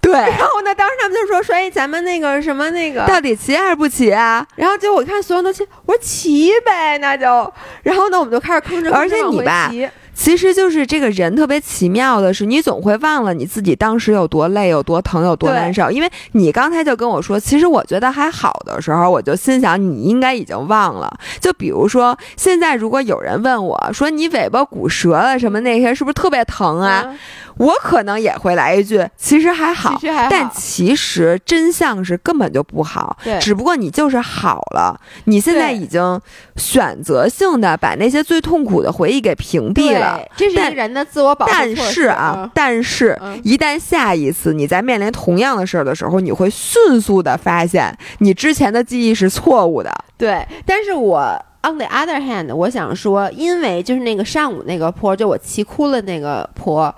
[0.01, 4.45] 对，然后呢，当时他们就说说，哎，咱们那个什么那个，到底骑还是不骑啊？
[4.55, 7.53] 然后结果我看所有人都骑，我说骑呗，那就，
[7.83, 9.89] 然后呢，我们就开始吭哧吭哧而且往回你吧骑
[10.19, 15.89] 其实就是这个人特别奇妙的是，你总会忘了你自己当时有多累、有多疼、有多难受。
[15.89, 21.09] 因为你刚才就跟我说，其实我觉得还好的时候，我就心想你应该已经忘了。
[21.39, 27.05] 就比如说，现在如果有人问我说你尾巴骨折了什么那些，是不是特别疼啊？
[27.05, 27.17] 嗯
[27.59, 29.95] 我可能也会来一句，其实还好。
[29.99, 36.19] 其实还好但其实真相是根本就不好，对只不过你就是好了，你现在已经
[36.55, 40.17] 选择性的把那些最痛苦的回忆给屏蔽了。
[40.17, 49.93] 对，这是一个人的自我保护但是啊，但是嗯一旦下一次你在面临同样的事儿的时候，你会迅速的发现你之前的记忆是错误的。
[50.17, 51.19] 对，但是我
[51.63, 56.93] on the other hand，我想说，因为就是那个上午那个坡，就我骑哭了那个坡，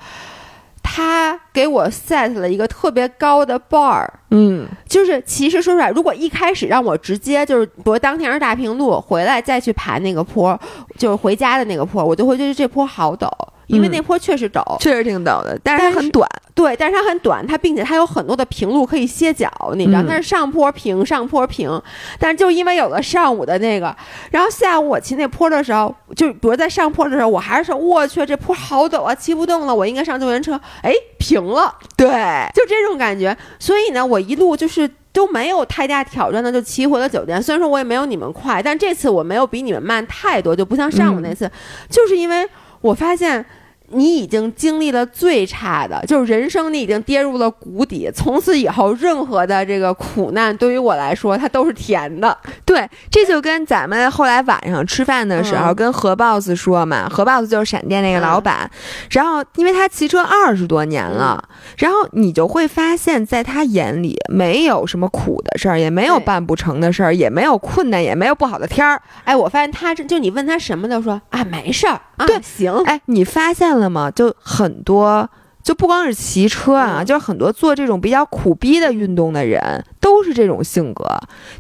[0.84, 4.08] 他给我 set 了一个特别高的 bar。
[4.30, 10.58] 嗯，就是其实说出来，如果一开始让我直接就是，比如当天是大平路，回来再去爬那个坡，
[10.98, 13.30] 就是回家的那个坡，我就会觉得这坡好陡，
[13.72, 14.62] 因为嗯那坡确实陡。
[14.80, 16.30] 确实挺陡的，但是它很短。
[16.54, 21.82] 对，但是它很短，它并且它有很多的平路可以歇脚，你知道，嗯它是上坡平，上坡平。
[22.20, 23.96] 但是就因为有了上午的那个，
[24.32, 30.60] 然后下午我骑那坡的时候，就比如在上坡的时候，我还是说，我去，这坡好陡啊，骑不动了，我应该上救援车。
[30.84, 32.08] 哎，平了，对，
[32.54, 33.36] 就这种感觉。
[33.58, 34.90] 所以呢，我一路就是。
[35.14, 37.44] 都没有太大挑战的，就骑回了酒店。
[37.44, 41.52] 虽然说我也没有你们快，但这次我没有比你们慢太多，就不像上午那次，
[41.90, 42.48] 就是因为
[42.80, 43.46] 我发现
[43.94, 52.38] 你已经经历了最差的，就是人生你已经跌入了谷底，从此以后任何的这个苦难对于我来说，它都是甜的。
[52.66, 55.76] 对，这就跟咱们后来晚上吃饭的时候嗯。
[55.76, 58.70] 跟何 boss 说嘛，何 boss 就是闪电那个老板，
[59.10, 61.44] 然后因为他骑车二十多年了，
[61.78, 69.02] 然后你就会发现，在他眼里没有什么苦的事儿，也没有办不成的事儿，也没有困难，也没有不好的天儿。
[69.24, 72.40] 哎，我发现他这就你问他什么都说啊没事儿啊，对。
[72.42, 74.12] 行，哎，你发现了吗？
[74.12, 75.30] 就很多。
[75.64, 81.06] 就不光是骑车啊，嗯就是很多做这种比较苦逼的运动的人，都是这种性格，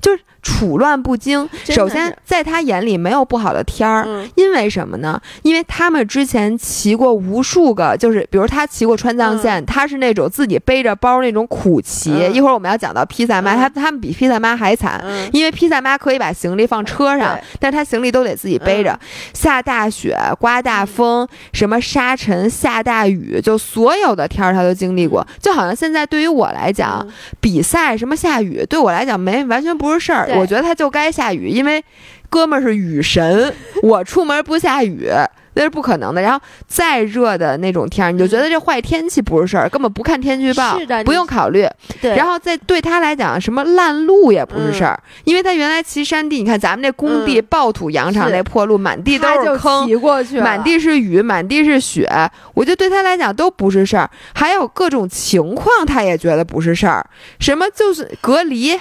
[0.02, 1.48] 就是处乱不惊。
[1.66, 5.20] 首先，在他眼里没有不好的天儿，嗯因为什么呢？
[5.44, 12.12] 因为他们之前骑过无数个，就是比如他骑过川藏线，他是那种自己背着包那种苦骑。
[12.12, 15.02] 嗯一会儿我们要讲到披萨妈，嗯他他们比披萨妈还惨。
[15.04, 18.98] 嗯，因为披萨妈可以把行李放车上对，但是她行李都得自己背着。
[19.34, 25.26] 下大雪、刮大风、什么沙尘、下大雨，就所有的天儿他都经历过。
[25.40, 30.31] 就好像现在对于我来讲，嗯比赛什么下雨，对我来讲没完全不是事儿。
[30.32, 31.84] 对我觉得他就该下雨，因为
[32.30, 33.54] 哥们儿是雨神，
[33.84, 35.10] 我出门不下雨。
[35.54, 36.22] 那是不可能的。
[36.22, 41.68] 然后再热的那种天儿，你就觉得这坏天气不是事儿，根本不看天气预报，是的不用考虑。
[42.02, 52.10] 对，然后再对他来讲，什么烂路也不是事儿，因为他原来骑山地，你看咱们这工地嗯暴土扬场那破路，满地都是坑，骑过去，满地是雨，满地是雪，
[52.54, 54.10] 我觉得对他来讲都不是事儿。
[54.34, 57.06] 还有各种情况，他也觉得不是事儿，
[57.42, 58.80] 什么就是隔离、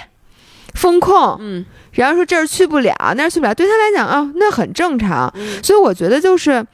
[0.73, 5.31] 风控，嗯然后说这儿去不了，那儿去不了，对他来讲啊，那很正常。
[5.35, 6.65] 嗯所以我觉得就是。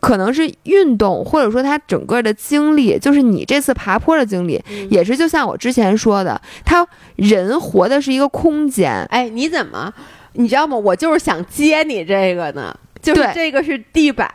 [0.00, 9.90] 可能是运动，或者说他整个的经历，就是你这次爬坡的经历，嗯也是就像我之前说的，他人活的是一个空间，哎，你怎么？
[10.34, 10.76] 你知道吗？
[10.76, 12.76] 我就是想接你这个呢。
[13.02, 14.28] 就是这个是地板，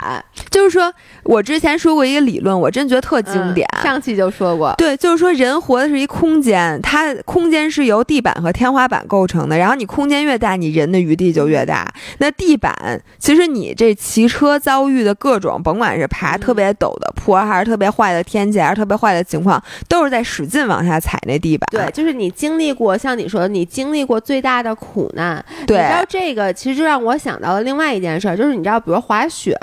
[0.50, 0.94] 就是说
[1.24, 3.68] 我之前说过一个理论，我真觉得特经典。
[3.84, 9.58] 上期就说过，对，就是说人活的是一空间，它空间是由地板和天花板构成的。
[9.58, 11.92] 然后你空间越大，你人的余地就越大。
[12.20, 12.74] 那地板
[13.18, 21.68] 其实你这骑车遭遇的各种，甭管是爬特别陡的坡，还是特别坏的天气，还是特别坏的情况，都是在使劲往下踩那地板。
[21.72, 25.44] 对，就是你经历过，像你说的，你经历过最大的苦难。
[25.66, 29.58] 对，你知道这个其实就让我想到了另外一件事儿，就是你知道，比如滑雪，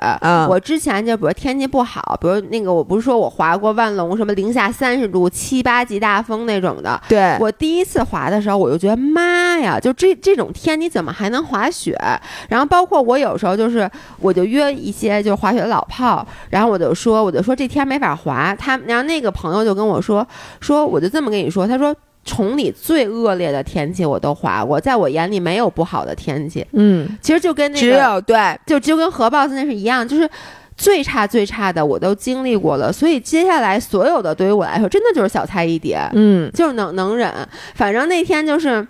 [0.49, 11.99] 我之前就比如天气不好，比如那个我不是说我滑过万隆什么零下三十度七八级大风那种的，对我第一次滑的时候，我就觉得妈呀，就这这种天你怎么还能滑雪？
[12.49, 20.27] 然后包括我有时候就是我就约一些就是滑雪的老炮，然后我就说我就说这天没法滑，他然后那个朋友就跟我说
[20.61, 21.95] 说我就这么跟你说，他说。
[22.29, 26.65] 崇礼最恶劣的天气我都滑过，在我眼里没有不好的天气。
[26.73, 30.29] 嗯，其实就跟那个只有对，就就跟核 boss 那是一样，就是
[30.77, 35.99] 最差最差的我都经历过了，所以接下来所有的对于我来说真的就是小菜一碟。
[36.13, 37.33] 嗯，就是能能忍。
[37.75, 38.87] 反正那天就是，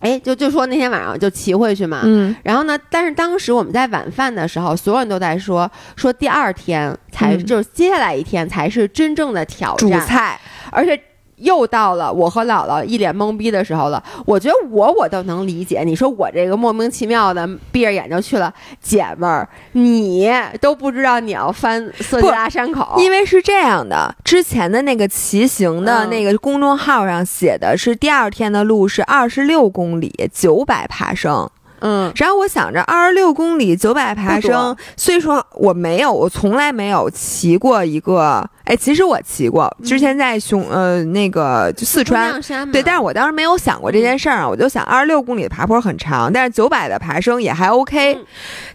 [0.00, 2.02] 哎，就就说那天晚上就骑回去嘛。
[2.04, 10.38] 嗯，然后呢，但是当时我们在晚饭的时候，所有人都在说说第二天才就是接下来一天才是真正的挑战，主菜，
[10.70, 11.00] 而且。
[11.42, 14.02] 又到了我和姥姥一脸懵逼的时候了。
[14.24, 15.82] 我觉得我我倒能理解。
[15.84, 20.30] 你说我这个莫名其妙的闭着眼睛去了，姐们儿，你
[20.60, 24.14] 都不知道你要翻色季拉山口，因为是这样的。
[24.24, 31.50] 之前的那个骑行的那个公众号上写的是第二天的路是二十六公里，九百爬升。
[31.84, 42.40] 嗯，然后我想着二十六公里九百爬升，虽说我没有，我从来没有骑过一个，哎，其实我骑过，之前在熊呃那个就四川，
[42.70, 48.18] 对，但是我当时没有想过这件事儿啊，我就想二十六公里的爬坡很长，但是九百的爬升也还 OK，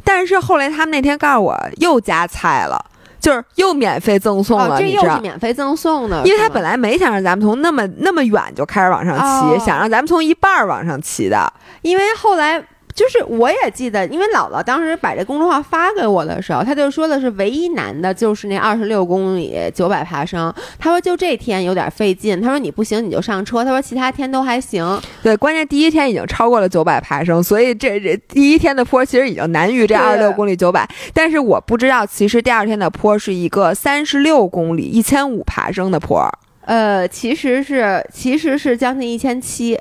[0.03, 2.77] 但是后来他们那天告诉我又加菜了，
[3.19, 12.61] 就是又免费赠送了，这又是免费赠送的，因为他本来没想让咱们从那么那么远就开始往上骑，想让咱们从一半儿往上骑的，因为后来。
[12.97, 20.51] 就是我也记得，因为姥姥当时把这公众号发给我的时候，她就说的是唯一难的就是那二十六公里九百爬升。
[20.79, 24.99] 她说就这天有点费劲，她说你不行你就上车，她说其他天都还行。
[25.21, 30.89] 对，关键第一天已经超过了九百爬升，所以这这第一天的坡其实已经难于这二十六公里九百。
[31.13, 36.27] 但是我不知道，其实第二天的坡是一个三十六公里一千五爬升的坡。
[36.61, 39.79] 呃，其实是其实是将近一千七。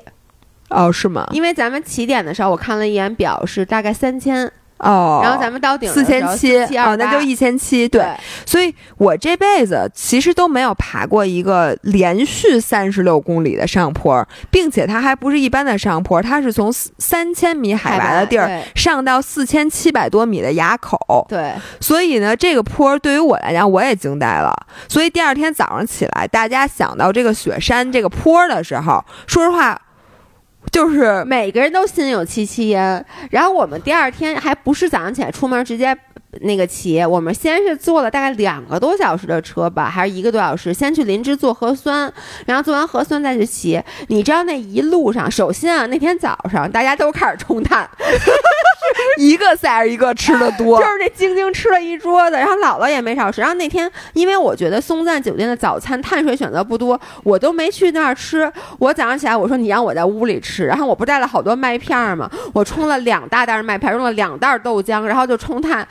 [0.69, 1.25] 哦，是吗？
[1.31, 4.45] 因为咱们起点的时候，我看了一眼表，是大概三千
[4.79, 5.21] 哦。
[5.23, 7.87] 然后咱们到顶四千七，哦，那就一千七。
[7.87, 8.05] 对，
[8.45, 21.25] 所以我这辈子其实都没有爬过一个连续三十六公里的上坡，并且它还不是一般的上坡，它是从三千米海拔的地儿上到四千七百多米的垭口。
[21.29, 24.53] 对，所以呢，这个坡对于我来讲，我也惊呆了。
[24.89, 29.81] 所以第二天早上起来，大家想到这个雪山这个坡的时候，说实话。
[30.71, 35.97] 就是每个人都心有戚戚焉，然后我们第二天还不是早上起来出门直接
[36.41, 42.11] 那个骑，我们先是坐了大概两个多小时的车吧，还是一个多小时，先去林芝做核酸，
[42.45, 43.81] 然后做完核酸再去骑。
[44.07, 47.89] 你知道那一路上，首先啊，那天早上大家都开始冲碳。
[49.17, 53.41] 一个赛儿一个吃的多，就是这晶晶吃了一桌子，然后姥姥也没少吃。
[53.41, 58.51] 然后那天，因为我觉得松赞酒店的早餐碳水选择不多，我都没去那儿吃。
[58.79, 65.87] 我早上起来我说你让我在屋里吃，然后我不带了好多麦片儿嘛，我冲了两大袋麦片，用了两袋豆浆，然后就冲碳。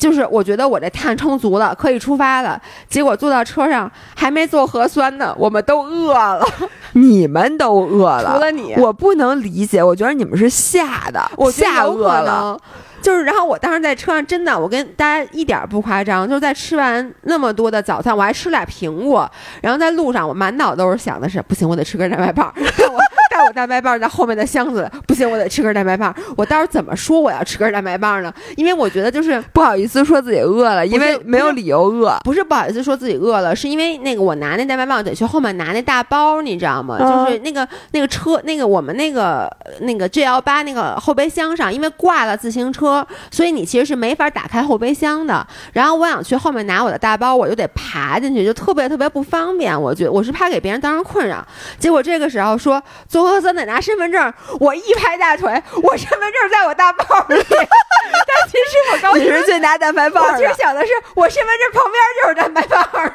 [0.00, 2.60] 就是我觉得我这碳充足了，可以出发了。
[2.88, 6.44] 结果坐到车上还没做核酸呢，我们都饿了。
[6.94, 9.82] 你们都饿了，除了你，我不能理解。
[9.82, 12.58] 我觉得你们是吓的，我吓饿了。
[13.02, 19.30] 就是，然后我当时在车上，真的，我跟大家一点不夸张，就是在吃完那么多的早餐，我还吃俩苹果，
[19.62, 22.52] 然后在路上，我满脑都是想的是，不行，我得吃根蛋白棒。
[22.56, 23.00] 我
[23.52, 26.14] 蛋白棒在后面的箱子，不行，我得吃根蛋白棒。
[26.36, 28.32] 我到时候怎么说我要吃根蛋白棒呢？
[28.56, 32.16] 因为我觉得就是不好意思说自己饿了，因为没有理由饿。
[32.24, 36.98] 不是不好意思说自己饿了，是因为那个我拿那蛋白棒得去后面拿那大包，你知道吗？
[36.98, 43.06] 就是那个那个车，那个我们那个那个 G L 八那个后备箱上，因为挂了自行车。
[43.30, 45.46] 所以你其实是没法打开后备箱的。
[45.72, 49.80] 然后我想去后面拿我的大包，我就得爬进去，就特别特别不方便。
[49.80, 51.46] 我觉得我是怕给别人造成困扰。
[51.78, 55.50] 结果这个时候说做核酸得拿身份证，我一拍大腿，
[55.82, 57.36] 我身份证在我大包里。
[57.48, 60.22] 但其实我高兴是最拿蛋白棒。
[60.22, 63.14] 我其实想的是，我身份证旁边就是蛋白棒。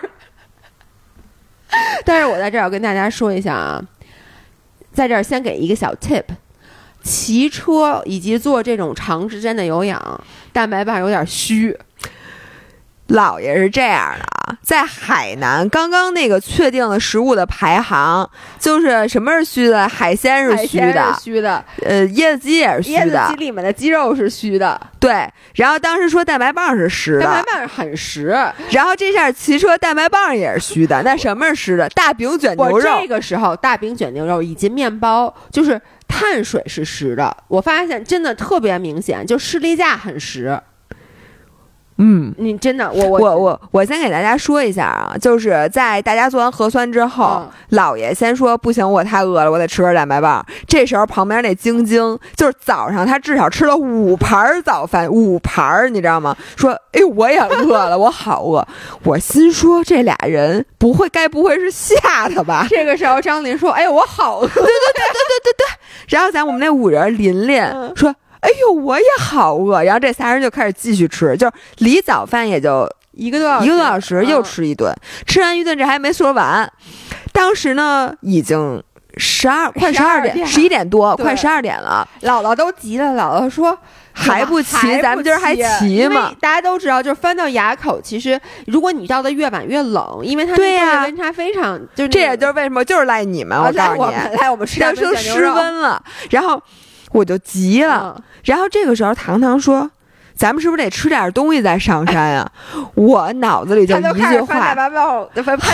[2.03, 3.79] 但是我在这儿要跟大家说一下啊，
[4.91, 6.23] 在这儿先给一个小 tip。
[7.03, 11.77] 骑车以及做这种长时间的有氧，蛋白棒有点虚。
[13.09, 18.27] 姥爷是这样的啊，在海南刚刚那个确定了食物的排行，
[18.57, 19.87] 就是什么是虚的？
[19.87, 21.63] 海鲜是虚的，虚的。
[21.83, 23.05] 呃，椰子鸡也是虚的。
[23.05, 24.79] 椰子鸡里面的鸡肉是虚的。
[24.99, 25.27] 对。
[25.53, 28.35] 然后当时说蛋白棒是实的，蛋白棒是很实。
[28.71, 31.87] 然后这下骑车蛋白棒也是虚的，那什么是实的？
[31.89, 32.99] 大饼卷牛肉。
[33.01, 37.37] 这个时候大饼卷牛肉以及面包就是碳水是实的。
[37.47, 40.59] 我发现真的特别明显，就士力架很实。
[41.97, 50.45] 嗯，你真的，我我我我我先给大家说一下啊，就是在大家做完核酸之后，姥爷先说不行，我太饿了，我得吃根蛋白棒。
[50.67, 56.35] 这时候旁边那晶晶就是早上他至少吃了五盘早饭，五盘你知道吗？
[56.57, 58.67] 说哎，我也饿了，我好饿。
[59.03, 62.67] 我心说这俩人不会该不会是吓他吧？
[62.69, 64.47] 这个时候张林说，哎，我好饿。
[64.47, 65.65] 对对对对对对对。
[66.09, 67.63] 然后咱我们那五人琳琳
[67.95, 68.13] 说。
[68.45, 74.93] 哎呦，我也好饿，然后这仨人就开始继续吃，就是离早饭也就一个多小一个多小时，又吃一顿。
[75.25, 76.71] 吃完一顿这还没说完，
[77.33, 78.83] 当时呢已经
[79.17, 82.07] 十二快十二点，十一点多，快十二点了。
[82.21, 83.77] 姥姥都急了，姥姥说
[84.13, 86.31] 还不齐，咱们今儿还骑吗？
[86.39, 96.61] 大家都知道，就是翻到垭口，其实如果你到的越晚越冷，因为它对呀温差非常，就这也就是为什么就是赖你们，我告诉你，赖我们吃的说 失温了，然后。
[97.15, 99.89] 我就急了，然后这个时候糖糖说
[100.35, 102.51] ：“咱们是不是得吃点东西再上山啊？”
[102.95, 104.89] 我脑子里就一句话，他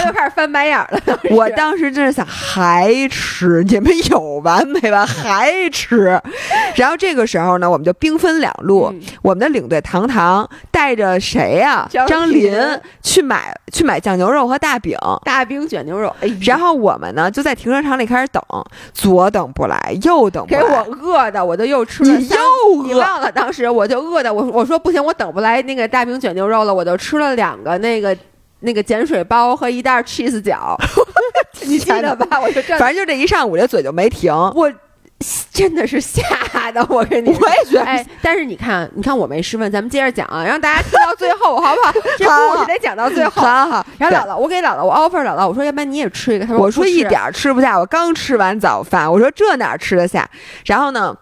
[0.06, 1.00] 就开始翻白眼了。
[1.32, 5.06] 我当时真是想还吃，你们有完没完？
[5.08, 6.22] 还吃？
[6.76, 10.48] 然后这个时候呢，我们就兵分两路，我们的领队糖糖
[10.82, 11.88] 带着谁呀？
[12.08, 12.52] 张林
[13.04, 16.12] 去买去买酱牛肉和大饼，大饼卷牛肉。
[16.42, 18.42] 然后我们呢就在停车场里开始等，
[18.92, 22.18] 左等不来，右等不来，给我饿的，我就又吃了。
[22.18, 28.18] 你又饿你忘了，当时我就饿的，我我说不行，我等不来那个大饼卷牛肉了，我就吃了两个那个
[28.62, 30.76] 那个碱水包和一袋 cheese 饺。
[31.62, 32.42] 你记得吧？
[32.42, 34.34] 我就反正就这一上午，这嘴就没停。
[34.34, 34.74] 我。
[35.52, 36.22] 真的是吓
[36.72, 37.84] 的，我跟你，我也觉得。
[37.84, 41.92] 哎，但是你看，你看我没失问，咱们接着讲啊，让大家听到最后，好不好？
[42.18, 43.42] 这故事得讲到最后。
[43.42, 43.86] 好好。
[43.98, 46.46] 然后姥姥，我给姥姥，我 offer 姥姥，我说要不然你也吃一个。
[46.46, 50.30] 他说我说一点吃不下，我刚吃完早饭，我说这哪吃得下？
[50.66, 51.16] 然后呢？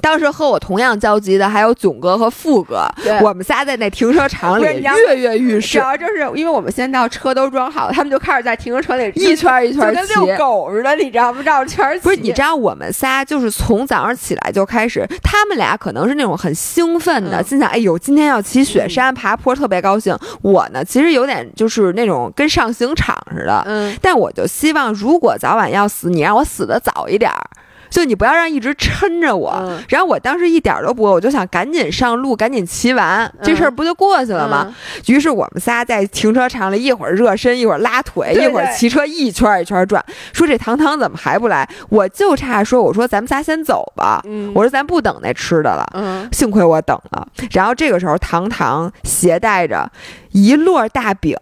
[0.00, 2.88] 当时和我同样焦急的还有囧哥和富哥，
[3.22, 5.78] 我们仨在那停车场里跃跃欲试。
[5.78, 11.42] 主要就是因为我们先到车都装好，他们就开始在停车场里一圈一圈骑，跟遛狗似的，你知道不？
[11.42, 20.16] 绕圈不是，你知道我们仨就是从早上起来就开始，他们俩可能是那种很兴奋的，心想：哎呦，今天要骑雪山爬坡，特别高兴。
[20.42, 27.42] 我呢，其实有点就是那种跟上刑场似的，嗯，但我就希望，如果早晚要死，你让我死的早一点儿。
[27.90, 34.74] 就你不要让一直抻着我，然后我当时一点都不饿，我就想赶紧上路，赶紧骑完这事儿不就过去了吗？
[35.06, 40.04] 于是我们仨在停车场里一会儿热身，一会儿拉腿，一会儿骑车一圈一圈转。
[40.32, 41.68] 说这糖糖怎么还不来？
[41.88, 44.22] 我就差说，我说咱们仨先走吧。
[44.54, 46.28] 我说咱不等那吃的了。
[46.32, 47.26] 幸亏我等了。
[47.52, 49.90] 然后这个时候，糖糖携带着。
[50.32, 51.36] 一摞大饼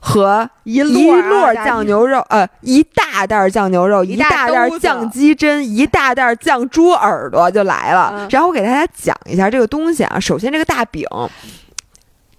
[0.00, 8.26] 和一摞酱牛肉，呃，一大袋酱牛肉，一大袋酱鸡胗，一大袋酱猪耳朵就来了。
[8.30, 10.18] 然后我给大家讲一下这个东西啊。
[10.18, 11.06] 首先，这个大饼。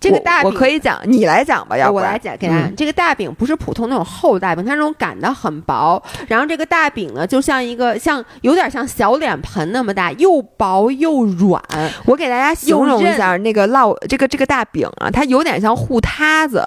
[0.04, 2.70] 这个大饼我可以讲，你来讲吧，要不我来讲给大家。
[2.76, 6.02] 这个大饼不是普通那种厚大饼，它那种擀的很薄。
[6.28, 11.62] 然后这个大饼呢，就像一个像有点像小脸盆那么大，又薄又软。
[12.06, 16.66] 我给大家形容一下那个烙这个这个大饼啊，它有点像糊塌子。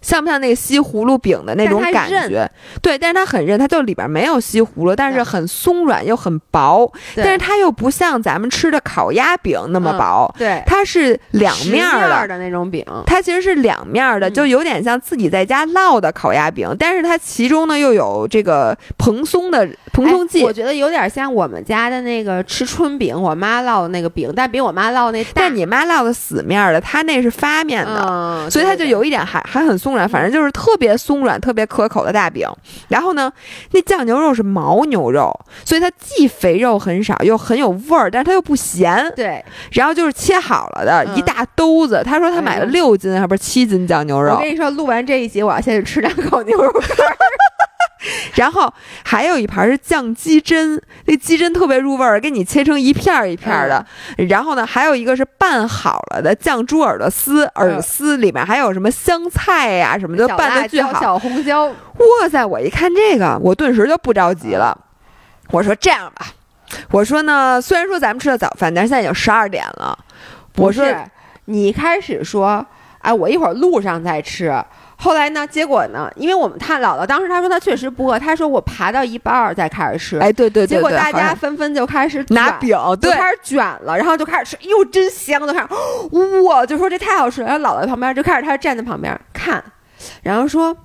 [0.00, 2.50] 像不像那个西葫芦饼的那种感觉？
[2.80, 6.90] 对，但是它很韧，它就里边没有西葫芦，但是很松软又很薄。
[7.14, 10.34] 但是它又不像咱们吃的烤鸭饼那么薄。
[10.38, 12.82] 对，它是两面儿的那种饼。
[13.04, 20.42] 它其实是两面儿的，就有点像自己在家烙的烤鸭饼，但是它其中呢又有这个蓬松的蓬松剂。
[20.42, 25.30] 我觉得有点像我们家的那个吃春饼，我妈烙的那个饼，但比我妈烙那大。
[25.34, 29.89] 但你妈烙的死面的，它那是发面的，所以它就有一点还还很松。
[29.90, 32.48] 松软，反正就是特别松软、特别可口的大饼。
[32.88, 33.32] 然后呢，
[33.72, 39.12] 那酱牛肉是牦牛肉，所以它既肥肉很少，又很有味儿，但是它又不咸。
[39.16, 39.44] 对。
[39.72, 42.02] 然后就是切好了的一大兜子。
[42.04, 44.34] 他说他买了六斤，还不是七斤酱牛肉。
[44.34, 46.82] 我跟你说，录完这一集，我要先去吃两口牛肉干。
[48.34, 48.72] 然后
[49.04, 53.84] 还有一盘是酱鸡胗，那鸡胗特别入味儿，给你切成一片儿一片儿的。
[54.28, 60.98] 然后呢，还有一个是拌好了的酱猪耳朵丝，耳丝里面还有什么香菜呀什么的，拌的巨好。
[61.00, 62.44] 小红椒，哇塞！
[62.44, 64.76] 我一看这个，我顿时就不着急了。
[65.50, 66.26] 我说这样吧，
[66.90, 69.98] 我说呢，虽然说咱们吃了早饭，但是现在已经十二点了。
[70.56, 70.86] 我说
[71.44, 72.64] 你一开始说，
[73.00, 74.64] 哎，我一会儿路上再吃。
[75.02, 75.46] 后来呢？
[75.46, 76.10] 结果呢？
[76.14, 80.18] 因为我们他姥姥当时他说他确实不饿，他说我爬到一半儿再开始吃。
[80.18, 80.76] 哎，对对对。
[80.76, 85.40] 结果大家纷纷就开始拿饼，就开始卷了，然后就开始吃，哟，真香！
[85.40, 87.48] 就开始，哇，就说这太好吃了。
[87.48, 89.64] 然后姥姥旁边就开始，他站在旁边看，
[90.22, 90.76] 然后说，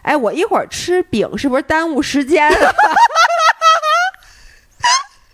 [0.00, 2.50] 哎，我一会儿吃饼是不是耽误时间？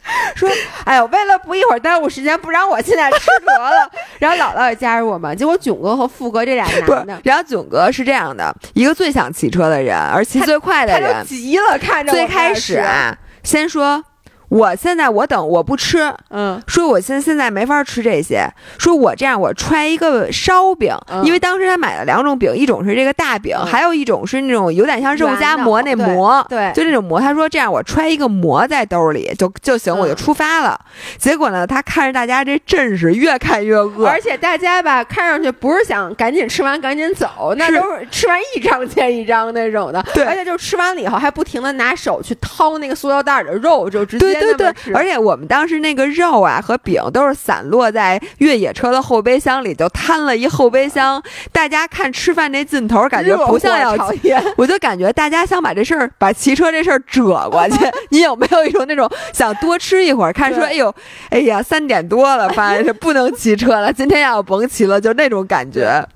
[0.37, 0.49] 说，
[0.85, 3.91] 哎呦，为了不一会儿耽误时间，不让我现在吃得了。
[4.19, 14.05] 然后姥姥也加入我们，结果囧哥和富哥这俩男的，然后囧哥是这样的，一个最想骑车的人，而骑最快的人，急了，看着最开始啊，先说。
[14.49, 18.47] 我现在我等我不吃，嗯，说我现现在没法吃这些，
[18.79, 27.21] 说我这样我揣一个烧饼，因为当时他买了两种饼，一种是这个大饼，还有一种是那种有点像肉夹馍那馍，对，就那种馍。
[27.21, 30.79] 他说这样我揣一个馍在兜里就就行，我就出发了。
[31.19, 44.34] 结果呢，他看着大家这阵势越看越饿，而且大家吧看上去不是想赶紧吃完赶紧走，那都是吃完一张接一张那种的，对，而且就吃完了以后还不停的拿手去掏那个塑料袋的肉，就直接。
[44.41, 51.23] 对对，而且我们当时那个肉啊和饼都是散落在越野车的后备箱里，就摊了一后备箱。
[51.53, 53.95] 大家看吃饭那劲头，感觉不像要，
[54.57, 57.79] 我就感觉大家想把这事儿，把骑车这事儿折过去。
[58.11, 60.33] 你有没有一种那种想多吃一会儿？
[60.33, 60.95] 看说，哎呦，
[61.31, 66.07] 哎呀，三点多了，发现不能骑车了，今天要甭骑了，就那种感觉。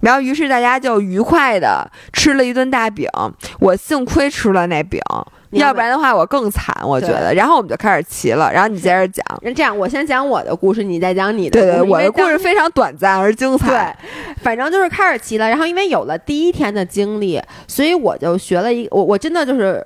[0.00, 3.08] 然后，于是大家就愉快的吃了一顿大饼。
[3.58, 5.00] 我幸亏吃了那饼。
[5.52, 7.32] 要不然的话，我更惨，我觉得。
[7.34, 9.24] 然后我们就开始骑了，然后你接着讲。
[9.42, 11.60] 那这样，我先讲我的故事，你再讲你的。
[11.60, 13.96] 对对，我的故事非常短暂而精彩。
[14.02, 15.48] 对，反正就是开始骑了。
[15.48, 19.84] 然后因为有了第一天的经历，所以我就学了一，我我真的就是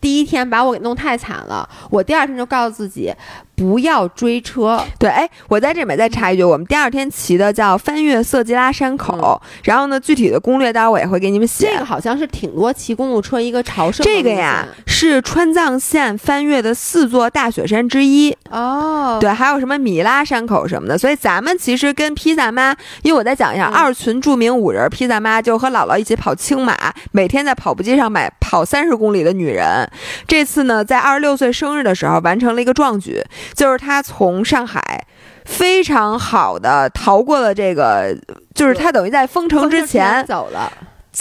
[0.00, 1.68] 第一天把我给弄太惨了。
[1.90, 3.12] 我第二天就告诉自己。
[3.60, 4.82] 不要追车。
[4.98, 11.70] 对，哎，我在这里面再插一句，我们第二天骑的叫翻越色季拉山口，然后呢，具体的攻略待会儿我也会给你们写。
[11.70, 14.02] 这个好像是挺多骑公路车一个朝圣。
[14.02, 18.34] 这个呀，是川藏线翻越的四座大雪山之一。
[18.48, 20.96] 哦，对，还有什么米拉山口什么的。
[20.96, 26.74] 所以咱们其实跟披萨妈，因为我再讲一下，二群著名五人披萨妈就和姥姥一起跑青马，
[27.12, 29.88] 每天在跑步机上买跑三十公里的女人。
[30.26, 33.22] 这次呢，在二十六岁生日的时候完成了一个壮举。
[33.54, 35.06] 就是她从上海
[35.44, 38.16] 非常好的逃过了这个，
[38.52, 40.72] 就是她等于在封城之前走了。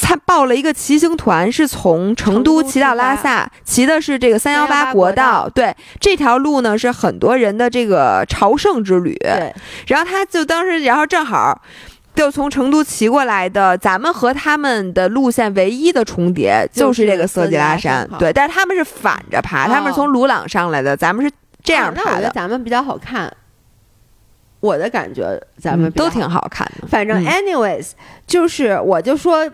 [0.02, 5.50] 他报了一个骑行团，是从成都骑到拉萨，骑的是这个三幺八国道。
[5.50, 9.16] 对，这条路呢是很多人的这个朝圣之旅。
[9.16, 9.54] 对，
[9.88, 11.60] 然后他就当时，然后正好
[12.16, 18.10] 就从成都骑过来的，咱们和他们的路线唯一的重叠就是这个色季拉山。
[18.20, 21.32] 对，但是他们是反着爬，他们是从鲁朗上来的，咱们是。
[21.62, 23.32] 这样那我觉得咱们比较好看，
[24.62, 26.88] 我的感觉咱们都挺好看的。
[26.88, 27.92] 反正，anyways，
[28.26, 29.48] 就是我就说。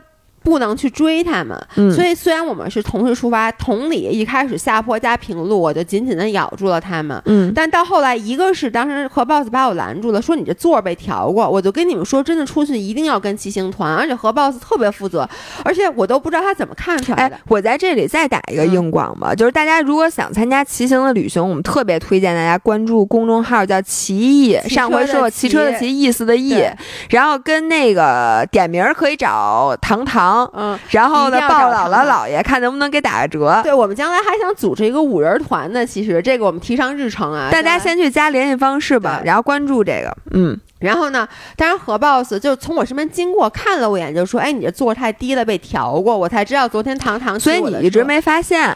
[0.45, 1.59] 不能去追他们，
[1.91, 7.19] 所以虽然我们是同时出发，同理一开始下坡加平路，我就紧紧的咬住了他们。
[7.25, 15.27] 嗯，但到后来，一个是当时何 boss 把我拦住了，说你这座被调过，我就跟你们说，真的出去一定要跟骑行团，而且何 boss 特别负责，
[15.63, 17.35] 而且我都不知道他怎么看出来的。
[17.47, 26.63] 我在这里再打一个硬广吧，就是大家如果想参加骑行的旅行，我们特别推荐大家关注公众号叫骑艺， 上回说骑车的骑，意思的意，
[27.09, 30.34] 然后跟那个点名可以找糖糖。
[30.53, 33.59] 嗯，然后呢，报姥姥姥爷，看能不能给打个折。
[33.63, 37.49] 对我们将来还想组织一个五人团呢，其实这个我们提上日程啊。
[37.51, 40.15] 大家先去加联系方式吧，然后关注这个。
[40.31, 47.39] 嗯，然后呢，当然何 boss 就从我身边经过，看了我一眼，就说：“哎，你这座太低了，被调过。”我才知道昨天糖糖。
[47.39, 48.75] 所以你一直没发现？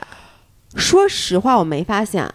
[0.76, 2.32] 说实话，我没发现。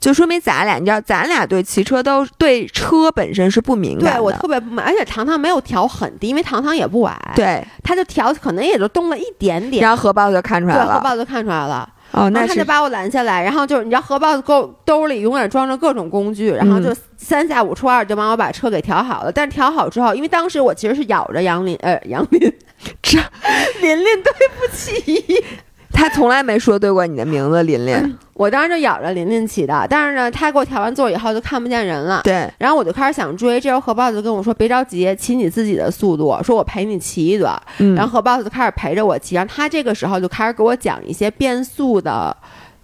[0.00, 4.12] 就说明咱俩，你知道，咱俩对骑车都对车本身是不敏感的。
[4.12, 7.16] 对我特别不满，而且糖糖没有调很低，因为糖糖也不矮。
[7.36, 9.82] 对，他就调，可能也就动了一点点。
[9.82, 10.86] 然后荷包就看出来了。
[10.86, 11.86] 对，核爆就看出来了。
[12.12, 19.30] 哦，那他就把我拦下来，然后就是你知道，核爆兜兜里永远装着各种工具，然后就三下五除二就帮我把车给调好了。
[19.30, 22.40] 但是调好之后，因为当时我其实是咬着杨林，呃，杨林，
[23.00, 23.18] 这
[23.80, 25.44] 琳琳，对不起。
[26.00, 28.18] 他从来没说对过你的名字，琳琳。
[28.32, 32.22] 我当时就咬着琳琳骑的，但是呢，他给我调完座以后就看不见人了。
[32.24, 37.54] 对，然后我就开始想追，这时候何 boss 就跟我说：“别着急，骑你自己的速度，说我陪你骑一段。”
[37.94, 42.34] 然后何 boss 就开始陪着我骑，然后他这个时候就开始给我讲一些变速的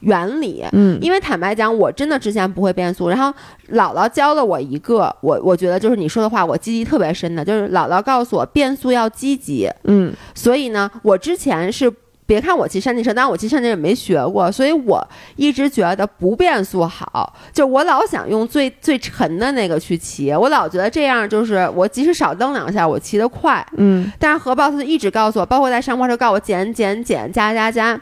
[0.01, 0.63] 原理。
[0.73, 3.31] 嗯，因为坦白讲，我真的之前不会变速，然后
[3.73, 9.71] 姥姥教了我一个，我我觉得就是你说的话，我记忆特别深的，就是姥姥告诉我变速要积极。
[9.85, 11.91] 嗯，所以呢，我之前是。
[12.27, 15.07] 别看我骑山地车，但我骑山地车也没学过，所以我
[15.37, 17.35] 一直觉得不变速好。
[17.53, 23.65] 就我老想用最最沉的那个去骑，我老觉得这样就是我即使少蹬两下，我骑得快。
[23.77, 28.01] 嗯，但是何 boss 一直告诉我，包括在上坡时候告诉我减减减加加加。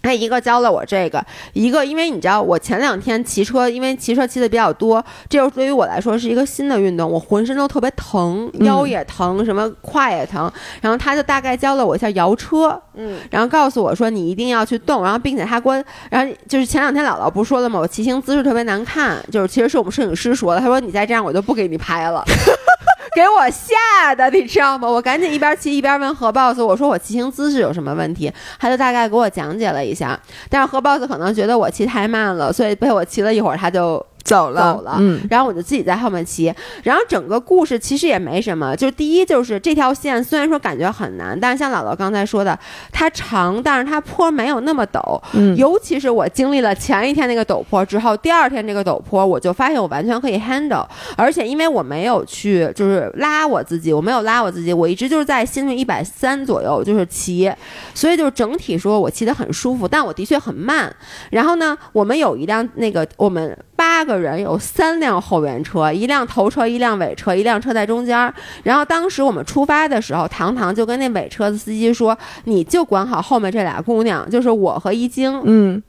[0.02, 10.50] 他一个教了我这个，一个因为你知道我前两天骑车，因为骑车骑的比较多，这又对于我来说是一个新的运动，我浑身都特别疼，腰也疼，什么胯也疼。
[10.80, 17.78] 然后他就大概教了我一下摇车，嗯，然后告诉我说你一定要去动，然后并且他给我，然后就是前两天姥姥不是说了吗？
[17.78, 22.24] 我骑行姿势特别难看，就是其实是我们摄影师说的，他说你再这样我就不给你拍了。
[23.14, 24.88] 给我吓的，你知道吗？
[24.88, 28.32] 我赶紧一边骑一边问何 boss，我说我骑行姿势有什么问题？
[28.58, 30.18] 他就大概给我讲解了一下。
[30.48, 34.04] 但是何 boss 可能觉得我骑太慢了，所以被我骑了一会儿，他就。
[34.22, 36.52] 走了，走了，嗯，然后我就自己在后面骑，
[36.82, 42.58] 然后整个故事其实也没什么，就第一就是这条线虽然说感觉很难，但是像姥姥刚才说的，
[42.92, 57.50] 它长，但是它坡没有那么陡，嗯，尤其是我经历了前一天那个陡坡之后，第二天这个陡坡，我就发现我完全可以 handle，而且因为我没有去就是拉我自己，我没有拉我自己，我一直就是在心率一百三左右就是骑，
[57.94, 60.94] 所以就是整体说我骑得很舒服，但我的确很慢。
[61.30, 64.10] 然后呢，我们有一辆那个我们八个。
[64.20, 68.30] 人有三辆后援车，一辆头车，一辆尾车，一辆车在中间。
[68.62, 75.82] 然后当时我们出发的时候，糖糖就跟那尾车的司机说：“你就管好后面这俩姑娘，就是我和一晶。”嗯。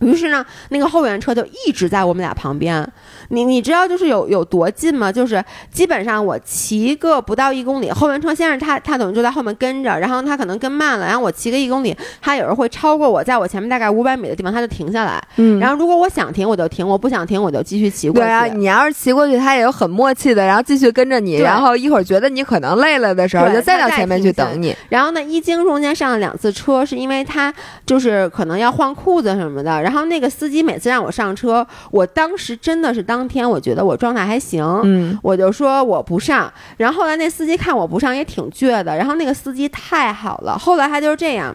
[0.00, 2.86] 于是呢，那个后援车就一直在我们俩旁边。
[3.30, 5.10] 你你知道就是有有多近吗？
[5.10, 15.20] 就是基本上我骑个不到一公里，后面车先生他他等于就在后面跟着，然后他可能跟慢了，然后我骑个一公里，他有时候会超过我，在我前面大概五百米的地方他就停下来。
[15.36, 15.58] 嗯。
[15.58, 18.20] 然后如果我想停我就停，我不想停我就继续骑过去。
[18.20, 24.74] 对啊，你要是骑过去，他也有很默契的，然后继续跟着你，然后一会儿觉得你可能累了的时候，就再到前面去等你。
[24.88, 27.52] 然后呢，一经中间上了两次车，是因为他
[27.84, 30.60] 就是可能要换裤子什么的，然后那个司机。
[30.60, 36.52] 每次让我上车，我当时真的是当天，我觉得我状态还行，嗯，我就说我不上。
[36.76, 41.54] 然后后来那司机看我不上也挺倔的，然后那个司机太好了，后来他就是这样。